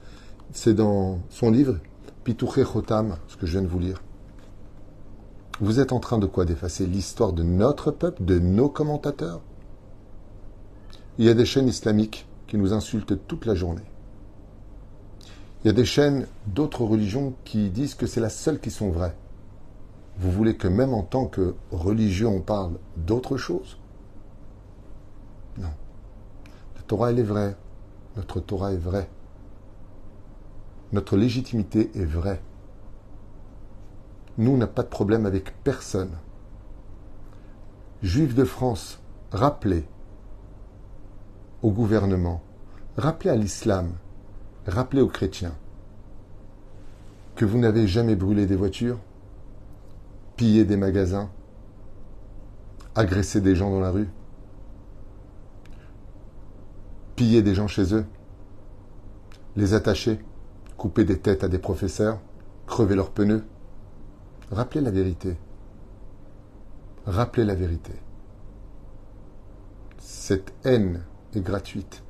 [0.51, 1.77] C'est dans son livre,
[2.25, 4.01] Pitouché Chotam, ce que je viens de vous lire.
[5.61, 9.41] Vous êtes en train de quoi D'effacer l'histoire de notre peuple, de nos commentateurs?
[11.17, 13.85] Il y a des chaînes islamiques qui nous insultent toute la journée.
[15.63, 18.89] Il y a des chaînes d'autres religions qui disent que c'est la seule qui sont
[18.89, 19.15] vraies.
[20.17, 23.77] Vous voulez que même en tant que religion, on parle d'autre chose?
[25.57, 25.71] Non.
[26.75, 27.55] La Torah, elle est vraie.
[28.17, 29.09] Notre Torah est vraie.
[30.91, 32.41] Notre légitimité est vraie.
[34.37, 36.11] Nous, on n'a pas de problème avec personne.
[38.01, 38.99] Juifs de France,
[39.31, 39.85] rappelez
[41.61, 42.43] au gouvernement,
[42.97, 43.93] rappelez à l'islam,
[44.67, 45.55] rappelez aux chrétiens
[47.35, 48.99] que vous n'avez jamais brûlé des voitures,
[50.35, 51.29] piller des magasins,
[52.95, 54.09] agresser des gens dans la rue,
[57.15, 58.05] piller des gens chez eux,
[59.55, 60.19] les attacher,
[60.77, 62.19] couper des têtes à des professeurs,
[62.67, 63.43] crever leurs pneus.
[64.51, 65.37] Rappelez la vérité.
[67.05, 67.93] Rappelez la vérité.
[69.97, 71.03] Cette haine
[71.33, 72.03] est gratuite.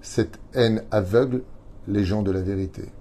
[0.00, 1.42] Cette haine aveugle
[1.86, 2.92] les gens de la vérité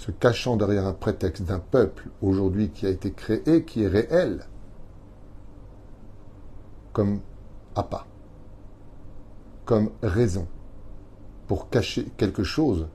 [0.00, 4.46] se cachant derrière un prétexte d'un peuple aujourd'hui qui a été créé, qui est réel,
[6.94, 7.20] comme
[7.74, 8.06] appât,
[9.66, 10.48] comme raison,
[11.46, 12.88] pour cacher quelque chose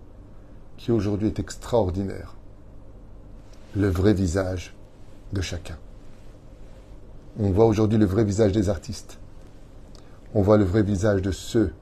[0.77, 2.35] qui aujourd'hui est extraordinaire,
[3.75, 4.73] le vrai visage
[5.33, 5.77] de chacun.
[7.37, 9.19] On voit aujourd'hui le vrai visage des artistes.
[10.33, 11.73] On voit le vrai visage de ceux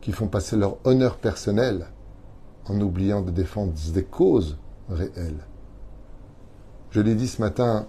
[0.00, 1.86] qui font passer leur honneur personnel
[2.66, 5.44] en oubliant de défendre des causes réelles.
[6.90, 7.88] Je l'ai dit ce matin,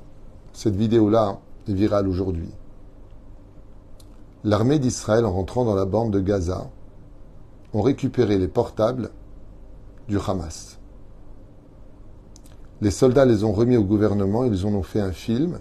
[0.52, 2.50] cette vidéo-là est virale aujourd'hui.
[4.44, 6.70] L'armée d'Israël, en rentrant dans la bande de Gaza,
[7.74, 9.12] ont récupéré les portables
[10.08, 10.80] du Hamas.
[12.82, 15.60] Les soldats les ont remis au gouvernement, ils en ont fait un film,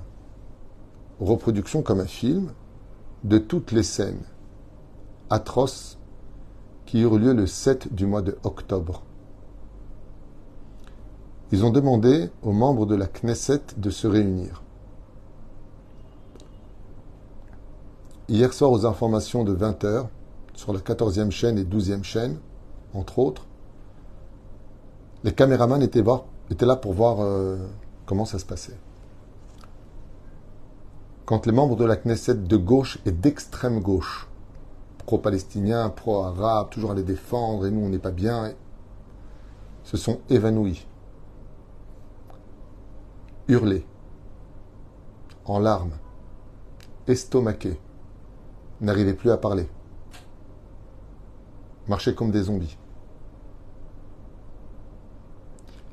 [1.21, 2.53] reproduction comme un film,
[3.25, 4.23] de toutes les scènes
[5.31, 5.99] atroces
[6.85, 9.03] qui eurent lieu le 7 du mois de octobre.
[11.53, 14.63] Ils ont demandé aux membres de la Knesset de se réunir.
[18.29, 20.07] Hier soir, aux informations de 20h,
[20.55, 22.39] sur la 14e chaîne et 12e chaîne,
[22.95, 23.47] entre autres,
[25.25, 26.03] les caméramans étaient,
[26.61, 27.57] là pour voir euh,
[28.07, 28.77] comment ça se passait.
[31.25, 34.29] Quand les membres de la Knesset de gauche et d'extrême gauche
[35.07, 38.53] pro-palestiniens, pro-arabes, toujours à les défendre, et nous on n'est pas bien,
[39.85, 40.87] se sont évanouis,
[43.49, 43.87] hurlés,
[45.45, 45.97] en larmes,
[47.09, 47.81] estomaqués,
[48.81, 49.69] n'arrivaient plus à parler,
[51.89, 52.77] marchaient comme des zombies.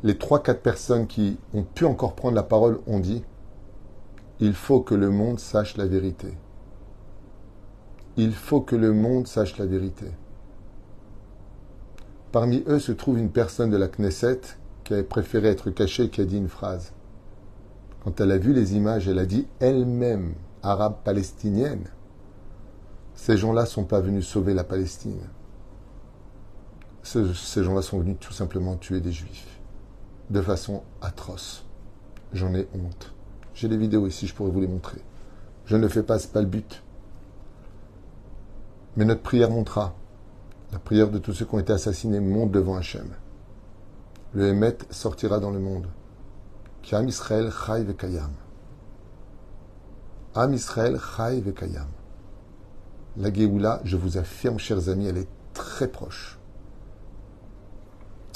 [0.03, 3.23] Les trois, quatre personnes qui ont pu encore prendre la parole ont dit
[4.39, 6.37] il faut que le monde sache la vérité
[8.19, 10.05] il faut que le monde sache la vérité.
[12.33, 14.41] Parmi eux se trouve une personne de la Knesset
[14.83, 16.91] qui a préféré être cachée, qui a dit une phrase.
[18.03, 20.33] Quand elle a vu les images, elle a dit elle-même,
[20.63, 21.85] arabe palestinienne,
[23.15, 25.21] ces gens-là ne sont pas venus sauver la Palestine.
[27.03, 29.58] Ces gens-là sont venus tout simplement tuer des juifs.
[30.29, 31.65] De façon atroce.
[32.33, 33.13] J'en ai honte.
[33.55, 35.01] J'ai les vidéos ici, je pourrais vous les montrer.
[35.65, 36.83] Je ne fais pas, ce pas le but.
[38.95, 39.95] Mais notre prière montera.
[40.71, 43.09] La prière de tous ceux qui ont été assassinés monte devant Hachem.
[44.33, 45.87] Le Hémet sortira dans le monde.
[46.91, 48.31] Am Israël chai vekayam.
[50.35, 51.87] Am Israël chai vekayam.
[53.17, 56.37] La Géoula, je vous affirme, chers amis, elle est très proche.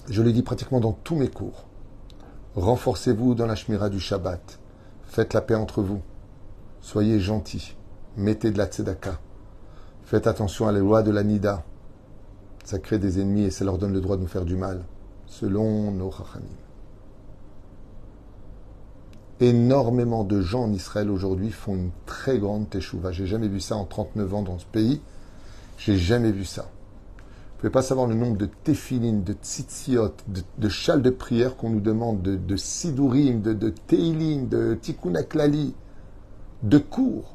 [0.09, 1.65] Je l'ai dit pratiquement dans tous mes cours.
[2.55, 4.59] Renforcez-vous dans la Shmira du Shabbat.
[5.05, 6.01] Faites la paix entre vous.
[6.81, 7.75] Soyez gentils.
[8.15, 9.19] Mettez de la tzedaka.
[10.03, 11.63] Faites attention à les lois de la Nida.
[12.63, 14.83] Ça crée des ennemis et ça leur donne le droit de nous faire du mal,
[15.25, 16.45] selon nos rachamim.
[19.39, 23.11] Énormément de gens en Israël aujourd'hui font une très grande teshuva.
[23.11, 25.01] J'ai jamais vu ça en 39 ans dans ce pays.
[25.77, 26.67] J'ai jamais vu ça.
[27.63, 30.11] Pouvez pas savoir le nombre de téphilines, de tzitziot,
[30.57, 35.73] de, châles de prière qu'on nous demande, de, de sidourim, de, de de tikkun aklali,
[36.61, 37.33] de cours.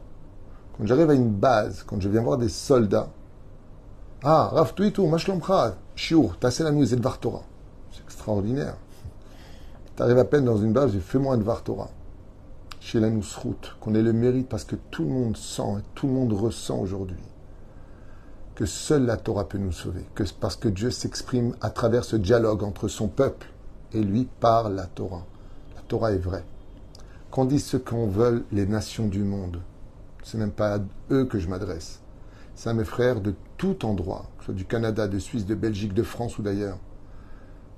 [0.77, 3.09] Quand j'arrive à une base, quand je viens voir des soldats,
[4.23, 7.45] ah, Rav Tuitu, Mashlomcha, Shiur, la nous Dvar Torah.
[7.91, 8.77] C'est extraordinaire.
[9.97, 11.89] Tu arrives à peine dans une base, fais-moi un Dvar Torah.
[12.81, 16.07] Chez la route, qu'on ait le mérite parce que tout le monde sent et tout
[16.07, 17.17] le monde ressent aujourd'hui
[18.59, 22.17] que seule la Torah peut nous sauver, que parce que Dieu s'exprime à travers ce
[22.17, 23.47] dialogue entre son peuple
[23.93, 25.25] et lui par la Torah.
[25.77, 26.43] La Torah est vraie.
[27.31, 29.61] Qu'on dise ce qu'on veut les nations du monde,
[30.25, 30.81] c'est même pas à
[31.13, 32.01] eux que je m'adresse.
[32.57, 35.55] C'est à mes frères de tout endroit, que ce soit du Canada, de Suisse, de
[35.55, 36.79] Belgique, de France ou d'ailleurs.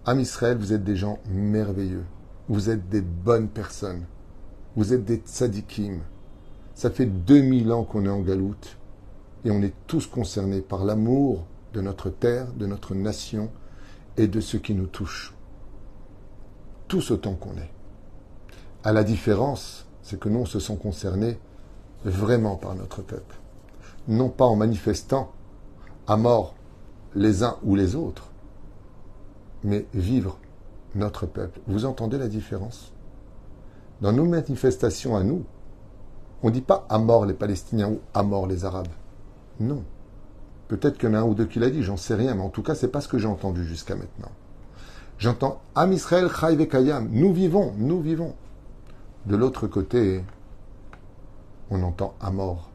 [0.07, 2.07] Am Israël, vous êtes des gens merveilleux.
[2.49, 4.05] Vous êtes des bonnes personnes.
[4.77, 6.01] Vous êtes des tzadikim.
[6.75, 8.79] Ça fait 2000 ans qu'on est en galoute
[9.45, 13.51] et on est tous concernés par l'amour de notre terre, de notre nation
[14.17, 15.35] et de ce qui nous touche.
[16.89, 17.71] Tous autant qu'on est.
[18.85, 21.39] À la différence, c'est que nous, on se sent concernés
[22.05, 23.37] vraiment par notre peuple.
[24.09, 25.33] Non pas en manifestant
[26.07, 26.55] à mort
[27.15, 28.31] les uns ou les autres,
[29.63, 30.39] mais vivre
[30.95, 31.61] notre peuple.
[31.67, 32.93] Vous entendez la différence?
[34.01, 35.45] Dans nos manifestations à nous,
[36.43, 38.89] on ne dit pas à mort les Palestiniens ou à mort les Arabes.
[39.61, 39.85] Non.
[40.69, 42.43] Peut-être qu'il y en a un ou deux qui l'a dit, j'en sais rien, mais
[42.43, 44.33] en tout cas, c'est pas ce que j'ai entendu jusqu'à maintenant.
[45.19, 47.09] J'entends Am Israël Chai Kayam.
[47.11, 48.35] Nous vivons, nous vivons.
[49.27, 50.25] De l'autre côté,
[51.71, 52.71] on entend à mort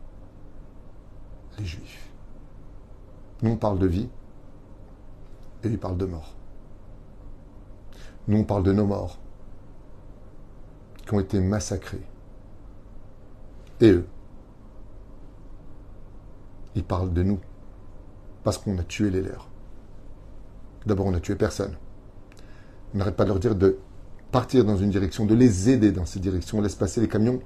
[1.57, 2.09] les Juifs.
[3.41, 4.09] Nous, on parle de vie
[5.63, 6.35] et lui parle de mort.
[8.27, 9.17] Nous, on parle de nos morts
[11.05, 12.05] qui ont été massacrés.
[13.81, 14.07] Et eux,
[16.75, 17.39] ils parlent de nous.
[18.43, 19.49] Parce qu'on a tué les leurs.
[20.85, 21.75] D'abord, on n'a tué personne.
[22.93, 23.77] On n'arrête pas de leur dire de
[24.31, 26.59] partir dans une direction, de les aider dans cette direction.
[26.59, 27.39] On laisse passer les camions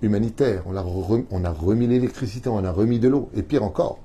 [0.00, 0.62] humanitaires.
[0.66, 0.84] On a,
[1.30, 3.28] on a remis l'électricité, on a remis de l'eau.
[3.34, 3.98] Et pire encore,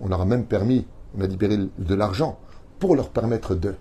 [0.00, 2.38] on leur a même permis, on a libéré de l'argent
[2.78, 3.74] pour leur permettre de.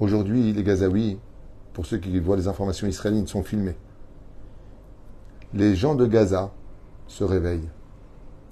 [0.00, 1.18] Aujourd'hui, les Gazaouis,
[1.72, 3.76] pour ceux qui voient les informations israéliennes, sont filmés.
[5.54, 6.50] Les gens de Gaza
[7.12, 7.68] se réveillent.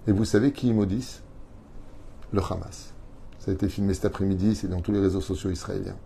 [0.07, 1.23] Et vous savez qui maudissent
[2.33, 2.93] Le Hamas.
[3.39, 5.97] Ça a été filmé cet après-midi, c'est dans tous les réseaux sociaux israéliens.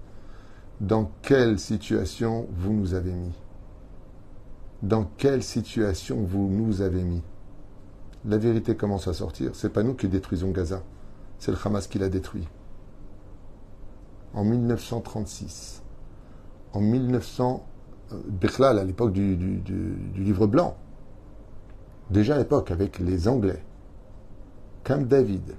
[0.81, 3.33] Dans quelle situation vous nous avez mis?
[4.83, 7.23] Dans quelle situation vous nous avez mis?
[8.25, 9.51] La vérité commence à sortir.
[9.55, 10.83] C'est pas nous qui détruisons Gaza,
[11.41, 12.47] c'est le Hamas qui l'a détruit.
[14.33, 15.83] En 1936,
[16.73, 17.67] en 1900,
[18.13, 19.37] euh, à l'époque du
[20.17, 20.77] livre blanc,
[22.11, 23.63] déjà à l'époque avec les Anglais,
[24.85, 25.55] Camp David,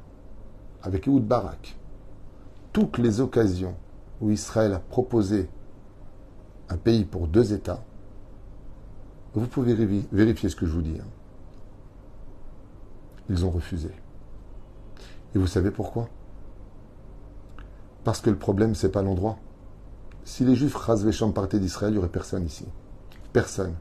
[0.83, 1.77] avec Ehud Barak,
[2.73, 3.75] toutes les occasions
[4.21, 5.49] où Israël a proposé
[6.69, 7.83] un pays pour deux États,
[9.33, 9.73] vous pouvez
[10.11, 10.97] vérifier ce que je vous dis.
[10.99, 11.07] Hein.
[13.29, 13.89] Ils ont refusé.
[15.33, 16.07] Et vous savez pourquoi?
[18.03, 19.37] Parce que le problème, c'est pas l'endroit.
[20.23, 22.65] Si les Juifs Razvécham partaient d'Israël, il n'y aurait personne ici.
[23.33, 23.73] Personne.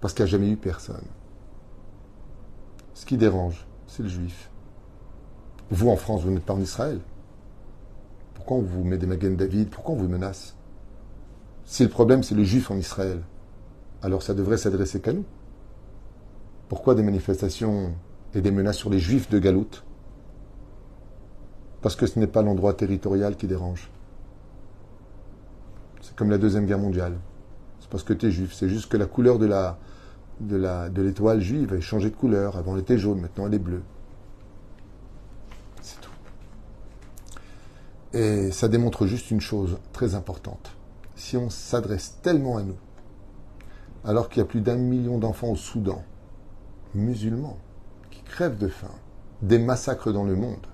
[0.00, 1.00] Parce qu'il n'y a jamais eu personne.
[3.00, 4.50] Ce qui dérange, c'est le juif.
[5.70, 7.00] Vous, en France, vous n'êtes pas en Israël.
[8.34, 9.70] Pourquoi on vous met des Magen David?
[9.70, 10.54] Pourquoi on vous menace?
[11.64, 13.22] Si le problème, c'est le juif en Israël,
[14.02, 15.24] alors ça devrait s'adresser qu'à nous.
[16.68, 17.94] Pourquoi des manifestations
[18.34, 19.82] et des menaces sur les juifs de Galoute
[21.80, 23.90] Parce que ce n'est pas l'endroit territorial qui dérange.
[26.02, 27.16] C'est comme la Deuxième Guerre mondiale.
[27.80, 28.52] C'est parce que tu es juif.
[28.52, 29.78] C'est juste que la couleur de la,
[30.40, 32.56] de, l'étoile juive a changé de couleur.
[32.56, 33.82] Avant, elle était jaune, maintenant, elle est bleue.
[35.82, 36.10] C'est tout.
[38.12, 40.72] Et ça démontre juste une chose très importante.
[41.16, 42.78] Si on s'adresse tellement à nous,
[44.04, 46.02] alors qu'il y a plus d'un million d'enfants au Soudan,
[46.94, 47.58] musulmans,
[48.10, 48.94] qui crèvent de faim,
[49.42, 50.66] des massacres dans le monde,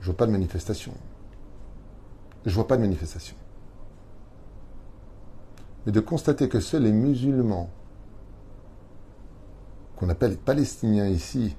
[0.00, 0.92] je vois pas de manifestation.
[2.46, 3.36] Je vois pas de manifestation
[5.84, 7.70] mais de constater que seuls les musulmans,
[9.96, 11.56] qu'on appelle les Palestiniens ici,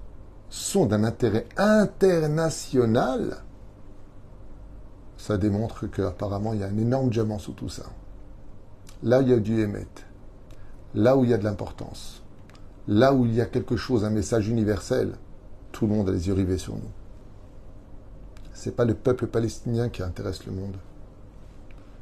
[0.49, 3.43] sont d'un intérêt international,
[5.17, 7.85] ça démontre qu'apparemment il y a un énorme diamant sous tout ça.
[9.03, 9.87] Là où il y a du émet,
[10.93, 12.21] là où il y a de l'importance,
[12.87, 15.13] là où il y a quelque chose, un message universel,
[15.71, 16.91] tout le monde a les yeux rivés sur nous.
[18.53, 20.77] Ce n'est pas le peuple palestinien qui intéresse le monde,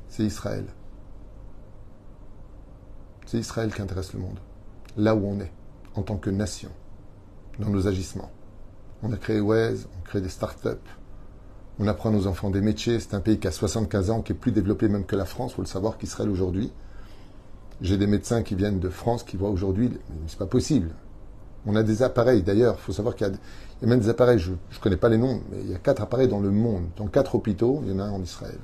[0.07, 0.65] c'est Israël.
[3.29, 4.39] C'est Israël qui intéresse le monde,
[4.97, 5.51] là où on est,
[5.93, 6.71] en tant que nation.
[7.59, 8.31] dans nos agissements.
[9.03, 10.79] On a créé Waze, on crée des start-up,
[11.77, 12.99] on apprend à nos enfants des métiers.
[12.99, 15.53] C'est un pays qui a 75 ans, qui est plus développé même que la France,
[15.53, 16.71] faut le savoir, qu'Israël aujourd'hui.
[17.81, 19.91] J'ai des médecins qui viennent de France qui voient aujourd'hui,
[20.25, 20.89] c'est pas possible.
[21.67, 24.53] On a des appareils, d'ailleurs, il faut savoir qu'il y, a même des appareils, je
[24.53, 26.85] ne connais pas les noms, mais il y a quatre appareils dans le monde.
[26.97, 28.57] Dans quatre hôpitaux, il y en a un en Israël.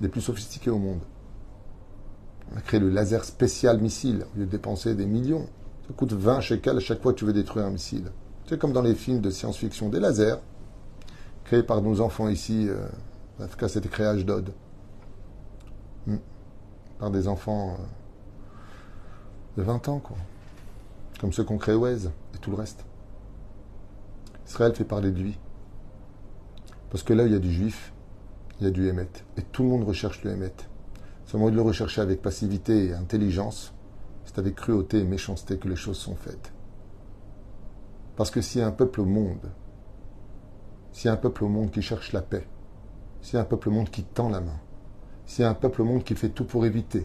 [0.00, 0.98] Les plus sophistiqués au monde.
[2.52, 5.46] On a créé le laser spécial missile, au lieu de dépenser des millions.
[5.86, 8.10] Ça coûte 20 shekels à chaque fois que tu veux détruire un missile.
[8.46, 10.36] C'est comme dans les films de science-fiction, des lasers,
[11.44, 12.86] créés par nos enfants ici, euh,
[13.40, 13.88] en tout cas c'était.
[16.06, 16.16] Hmm.
[16.98, 17.84] Par des enfants euh,
[19.56, 20.16] de 20 ans, quoi.
[21.20, 22.84] Comme ceux qu'on crée Wez et tout le reste.
[24.46, 25.38] Israël fait parler de lui.
[26.90, 27.92] Parce que là, il y a du juif,
[28.60, 29.08] il y a du Hémet.
[29.36, 30.52] Et tout le monde recherche le Hémet.
[31.34, 33.74] Seulement de le rechercher avec passivité et intelligence,
[34.24, 36.52] c'est avec cruauté et méchanceté que les choses sont faites.
[38.14, 39.50] Parce que s'il y a un peuple au monde,
[40.92, 42.46] s'il y a un peuple au monde qui cherche la paix,
[43.20, 44.60] s'il y a un peuple au monde qui tend la main,
[45.26, 47.04] s'il y a un peuple au monde qui fait tout pour éviter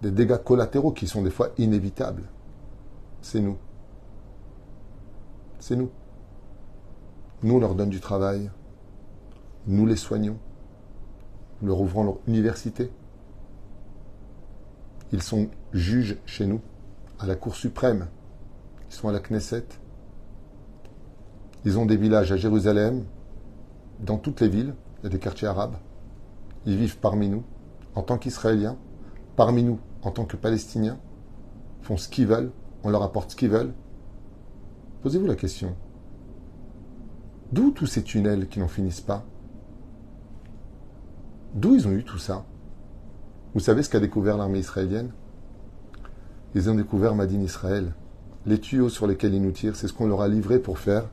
[0.00, 2.30] des dégâts collatéraux qui sont des fois inévitables,
[3.20, 3.58] c'est nous.
[5.58, 5.90] C'est nous.
[7.42, 8.50] Nous, on leur donne du travail,
[9.66, 10.38] nous les soignons,
[11.60, 12.90] nous leur ouvrons leur université.
[15.12, 16.60] Ils sont juges chez nous,
[17.18, 18.08] à la Cour suprême,
[18.88, 19.66] ils sont à la Knesset,
[21.64, 23.04] ils ont des villages à Jérusalem,
[24.00, 25.76] dans toutes les villes, il y a des quartiers arabes.
[26.66, 27.44] Ils vivent parmi nous,
[27.94, 28.76] en tant qu'Israéliens,
[29.36, 30.98] parmi nous, en tant que Palestiniens,
[31.82, 32.50] font ce qu'ils veulent,
[32.82, 33.74] on leur apporte ce qu'ils veulent.
[35.02, 35.76] Posez-vous la question.
[37.52, 39.24] D'où tous ces tunnels qui n'en finissent pas?
[41.54, 42.46] D'où ils ont eu tout ça?
[43.54, 45.10] Vous savez ce qu'a découvert l'armée israélienne?
[46.54, 47.92] Ils ont découvert Madine Israël.
[48.46, 51.10] Les tuyaux sur lesquels ils nous tirent, c'est ce qu'on leur a livré pour faire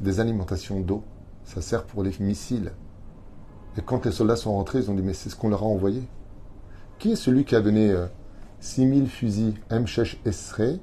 [0.00, 1.02] des alimentations d'eau.
[1.44, 2.70] Ça sert pour les missiles.
[3.76, 5.66] Et quand les soldats sont rentrés, ils ont dit Mais c'est ce qu'on leur a
[5.66, 6.02] envoyé.
[7.00, 7.92] Qui est celui qui a donné
[8.60, 10.78] 6000 euh, fusils M6 Esrei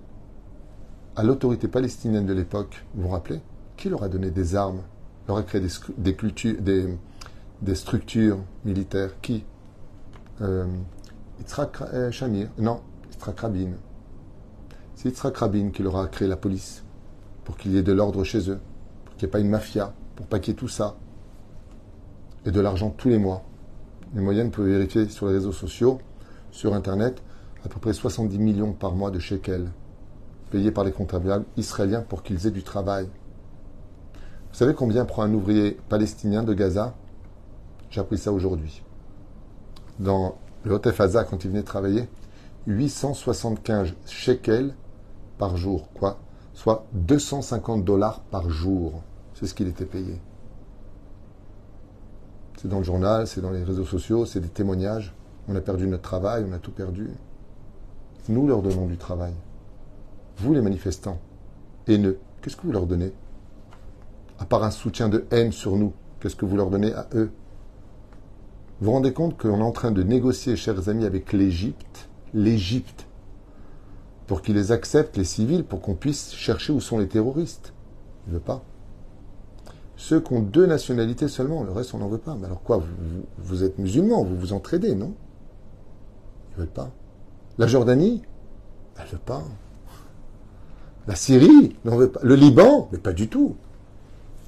[1.16, 2.86] à l'autorité palestinienne de l'époque?
[2.94, 3.40] Vous vous rappelez?
[3.78, 4.82] Qui leur a donné des armes?
[5.30, 5.70] Leur a créé des,
[7.76, 9.22] structures militaires?
[9.22, 9.46] Qui?
[10.42, 10.66] Euh,
[11.40, 12.82] Yitzhak euh, Shamir Non,
[13.22, 13.72] Rabin.
[14.96, 16.84] C'est Yitzhak Rabin qui leur a créé la police
[17.44, 18.60] pour qu'il y ait de l'ordre chez eux
[19.20, 20.96] qu'il n'y ait pas une mafia, pour ait tout ça.
[22.46, 23.44] Et de l'argent tous les mois.
[24.16, 26.00] Les moyennes peuvent vérifier sur les réseaux sociaux,
[26.52, 27.22] sur Internet,
[27.66, 29.70] à peu près 70 millions par mois de shekels
[30.50, 33.06] payés par les comptables israéliens pour qu'ils aient du travail.
[34.52, 36.96] Vous savez combien prend un ouvrier palestinien de Gaza?
[37.92, 38.82] J'ai appris ça aujourd'hui.
[40.00, 42.08] Dans le quand il venait travailler,
[42.68, 44.74] 875 shekels
[45.38, 45.90] par jour.
[45.94, 46.20] Quoi
[46.54, 49.02] Soit 250 dollars par jour.
[49.34, 50.20] C'est ce qu'il était payé.
[52.58, 55.14] C'est dans le journal, c'est dans les réseaux sociaux, c'est des témoignages.
[55.48, 57.10] On a perdu notre travail, on a tout perdu.
[58.28, 59.34] Nous leur donnons du travail.
[60.38, 61.20] Vous, les manifestants,
[61.88, 63.14] haineux, qu'est-ce que vous leur donnez?
[64.40, 67.32] À part un soutien de haine sur nous, qu'est-ce que vous leur donnez à eux?
[68.80, 73.08] Vous vous rendez compte qu'on est en train de négocier, chers amis, avec l'Égypte, l'Égypte,
[74.26, 77.74] pour qu'ils les acceptent, les civils, pour qu'on puisse chercher où sont les terroristes.
[78.26, 78.64] Il ne veut pas.
[79.98, 82.36] Ceux qui ont deux nationalités seulement, le reste on n'en veut pas.
[82.36, 82.82] Mais alors quoi,
[83.38, 85.14] vous, êtes musulmans, vous vous entraidez, non?
[86.52, 86.92] Ils ne veulent pas.
[87.58, 88.22] La Jordanie?
[88.98, 89.44] Elle ne veut pas.
[91.06, 91.76] La Syrie?
[91.84, 92.22] N'en veut pas.
[92.24, 92.88] Le Liban?
[92.94, 93.58] Mais pas du tout.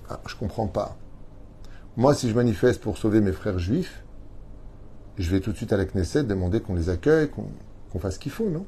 [0.09, 0.95] Ah, je ne comprends pas.
[1.97, 4.00] Moi, si je manifeste pour sauver mes frères juifs,
[5.17, 8.19] je vais tout de suite à la Knesset demander qu'on les accueille, qu'on fasse ce
[8.19, 8.65] qu'il faut, non?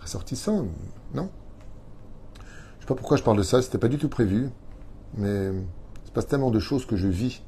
[0.00, 0.66] Ressortissant,
[1.14, 1.30] non?
[2.76, 4.50] Je sais pas pourquoi je parle de ça, c'était pas du tout prévu.
[5.16, 7.42] Mais il se passe tellement de choses que je vis.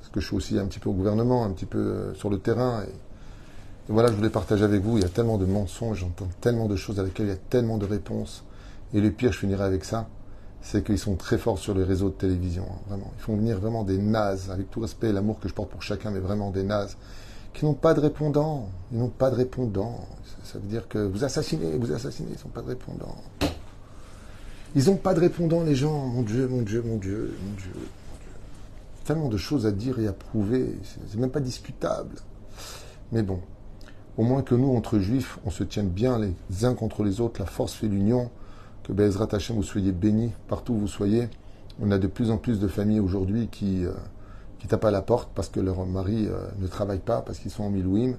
[0.00, 2.30] Parce que je suis aussi un petit peu au gouvernement, un petit peu euh, sur
[2.30, 2.82] le terrain.
[2.84, 2.92] Et,
[3.88, 4.98] voilà, je voulais partager avec vous.
[4.98, 7.40] Il y a tellement de mensonges, j'entends tellement de choses à lesquelles il y a
[7.50, 8.44] tellement de réponses.
[8.94, 10.08] Et le pire, je finirai avec ça,
[10.62, 12.64] c'est qu'ils sont très forts sur les réseaux de télévision.
[12.70, 13.10] Hein, vraiment.
[13.18, 15.82] Ils font venir vraiment des nazes, avec tout respect et l'amour que je porte pour
[15.82, 16.96] chacun, mais vraiment des nazes,
[17.54, 18.68] qui n'ont pas de répondants.
[18.92, 20.06] Ils n'ont pas de répondants.
[20.44, 23.16] Ça, veut dire que vous assassinez, vous assassinez, ils n'ont pas de répondants.
[24.74, 26.06] Ils n'ont pas de répondant, les gens.
[26.06, 27.88] Mon Dieu, mon Dieu, mon Dieu, mon Dieu, mon Dieu.
[29.04, 30.76] Tellement de choses à dire et à prouver.
[31.08, 32.16] C'est même pas discutable.
[33.10, 33.40] Mais bon,
[34.16, 37.40] au moins que nous, entre juifs, on se tienne bien les uns contre les autres.
[37.40, 38.30] La force fait l'union.
[38.90, 41.28] Que Bezrat Hashem, vous soyez bénis partout où vous soyez.
[41.80, 43.92] On a de plus en plus de familles aujourd'hui qui, euh,
[44.58, 47.52] qui tapent à la porte parce que leur mari euh, ne travaille pas, parce qu'ils
[47.52, 48.16] sont en Milouim.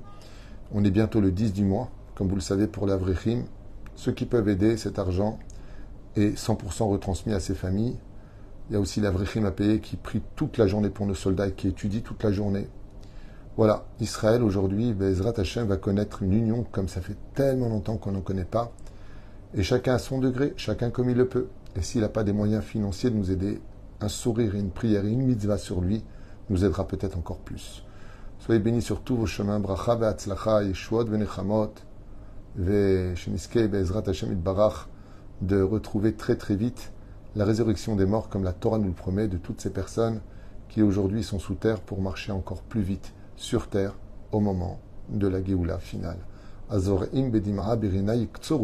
[0.74, 3.44] On est bientôt le 10 du mois, comme vous le savez, pour l'Avrechim.
[3.98, 5.40] Ceux qui peuvent aider cet argent,
[6.16, 7.98] et 100% retransmis à ses familles.
[8.70, 11.16] Il y a aussi la Vrechim à payer qui prie toute la journée pour nos
[11.16, 12.70] soldats et qui étudie toute la journée.
[13.58, 18.14] Voilà, Israël aujourd'hui, Bezrat Hashem va connaître une union comme ça fait tellement longtemps qu'on
[18.14, 18.72] n'en connaît pas.
[19.54, 21.48] Et chacun à son degré, chacun comme il le peut.
[21.76, 23.62] Et s'il n'a pas des moyens financiers de nous aider,
[24.00, 26.04] un sourire et une prière et une mitzvah sur lui
[26.50, 27.84] nous aidera peut-être encore plus.
[28.40, 29.60] Soyez bénis sur tous vos chemins.
[29.60, 31.74] Bracha ve'atzlacha, yeshuot ve'nechamot,
[32.58, 34.88] ve'sheniske be'ezrat Hashem barach,
[35.42, 36.92] de retrouver très très vite
[37.36, 40.22] la résurrection des morts comme la Torah nous le promet de toutes ces personnes
[40.70, 43.98] qui aujourd'hui sont sous terre pour marcher encore plus vite sur terre
[44.32, 44.80] au moment
[45.10, 46.20] de la Géoula finale.
[46.72, 47.78] Azorim bedimra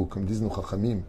[0.10, 1.00] comme disent nos chachamim,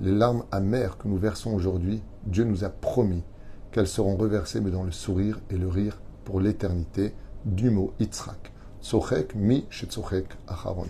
[0.00, 3.22] les larmes amères que nous versons aujourd'hui, Dieu nous a promis
[3.70, 7.12] qu'elles seront reversées mais dans le sourire et le rire pour l'éternité
[7.44, 8.52] du mot Yitzhak.
[8.82, 10.86] Tzochek mi shetzochek acharon.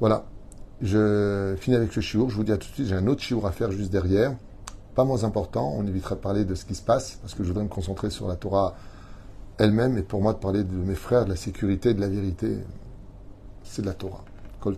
[0.00, 0.26] Voilà,
[0.82, 2.28] je finis avec ce chiour.
[2.28, 4.34] Je vous dis à tout de suite, j'ai un autre chiour à faire juste derrière.
[4.96, 7.48] Pas moins important, on évitera de parler de ce qui se passe, parce que je
[7.48, 8.74] voudrais me concentrer sur la Torah
[9.58, 12.58] elle-même, et pour moi de parler de mes frères, de la sécurité, de la vérité,
[13.62, 14.24] c'est de la Torah.
[14.60, 14.74] Kol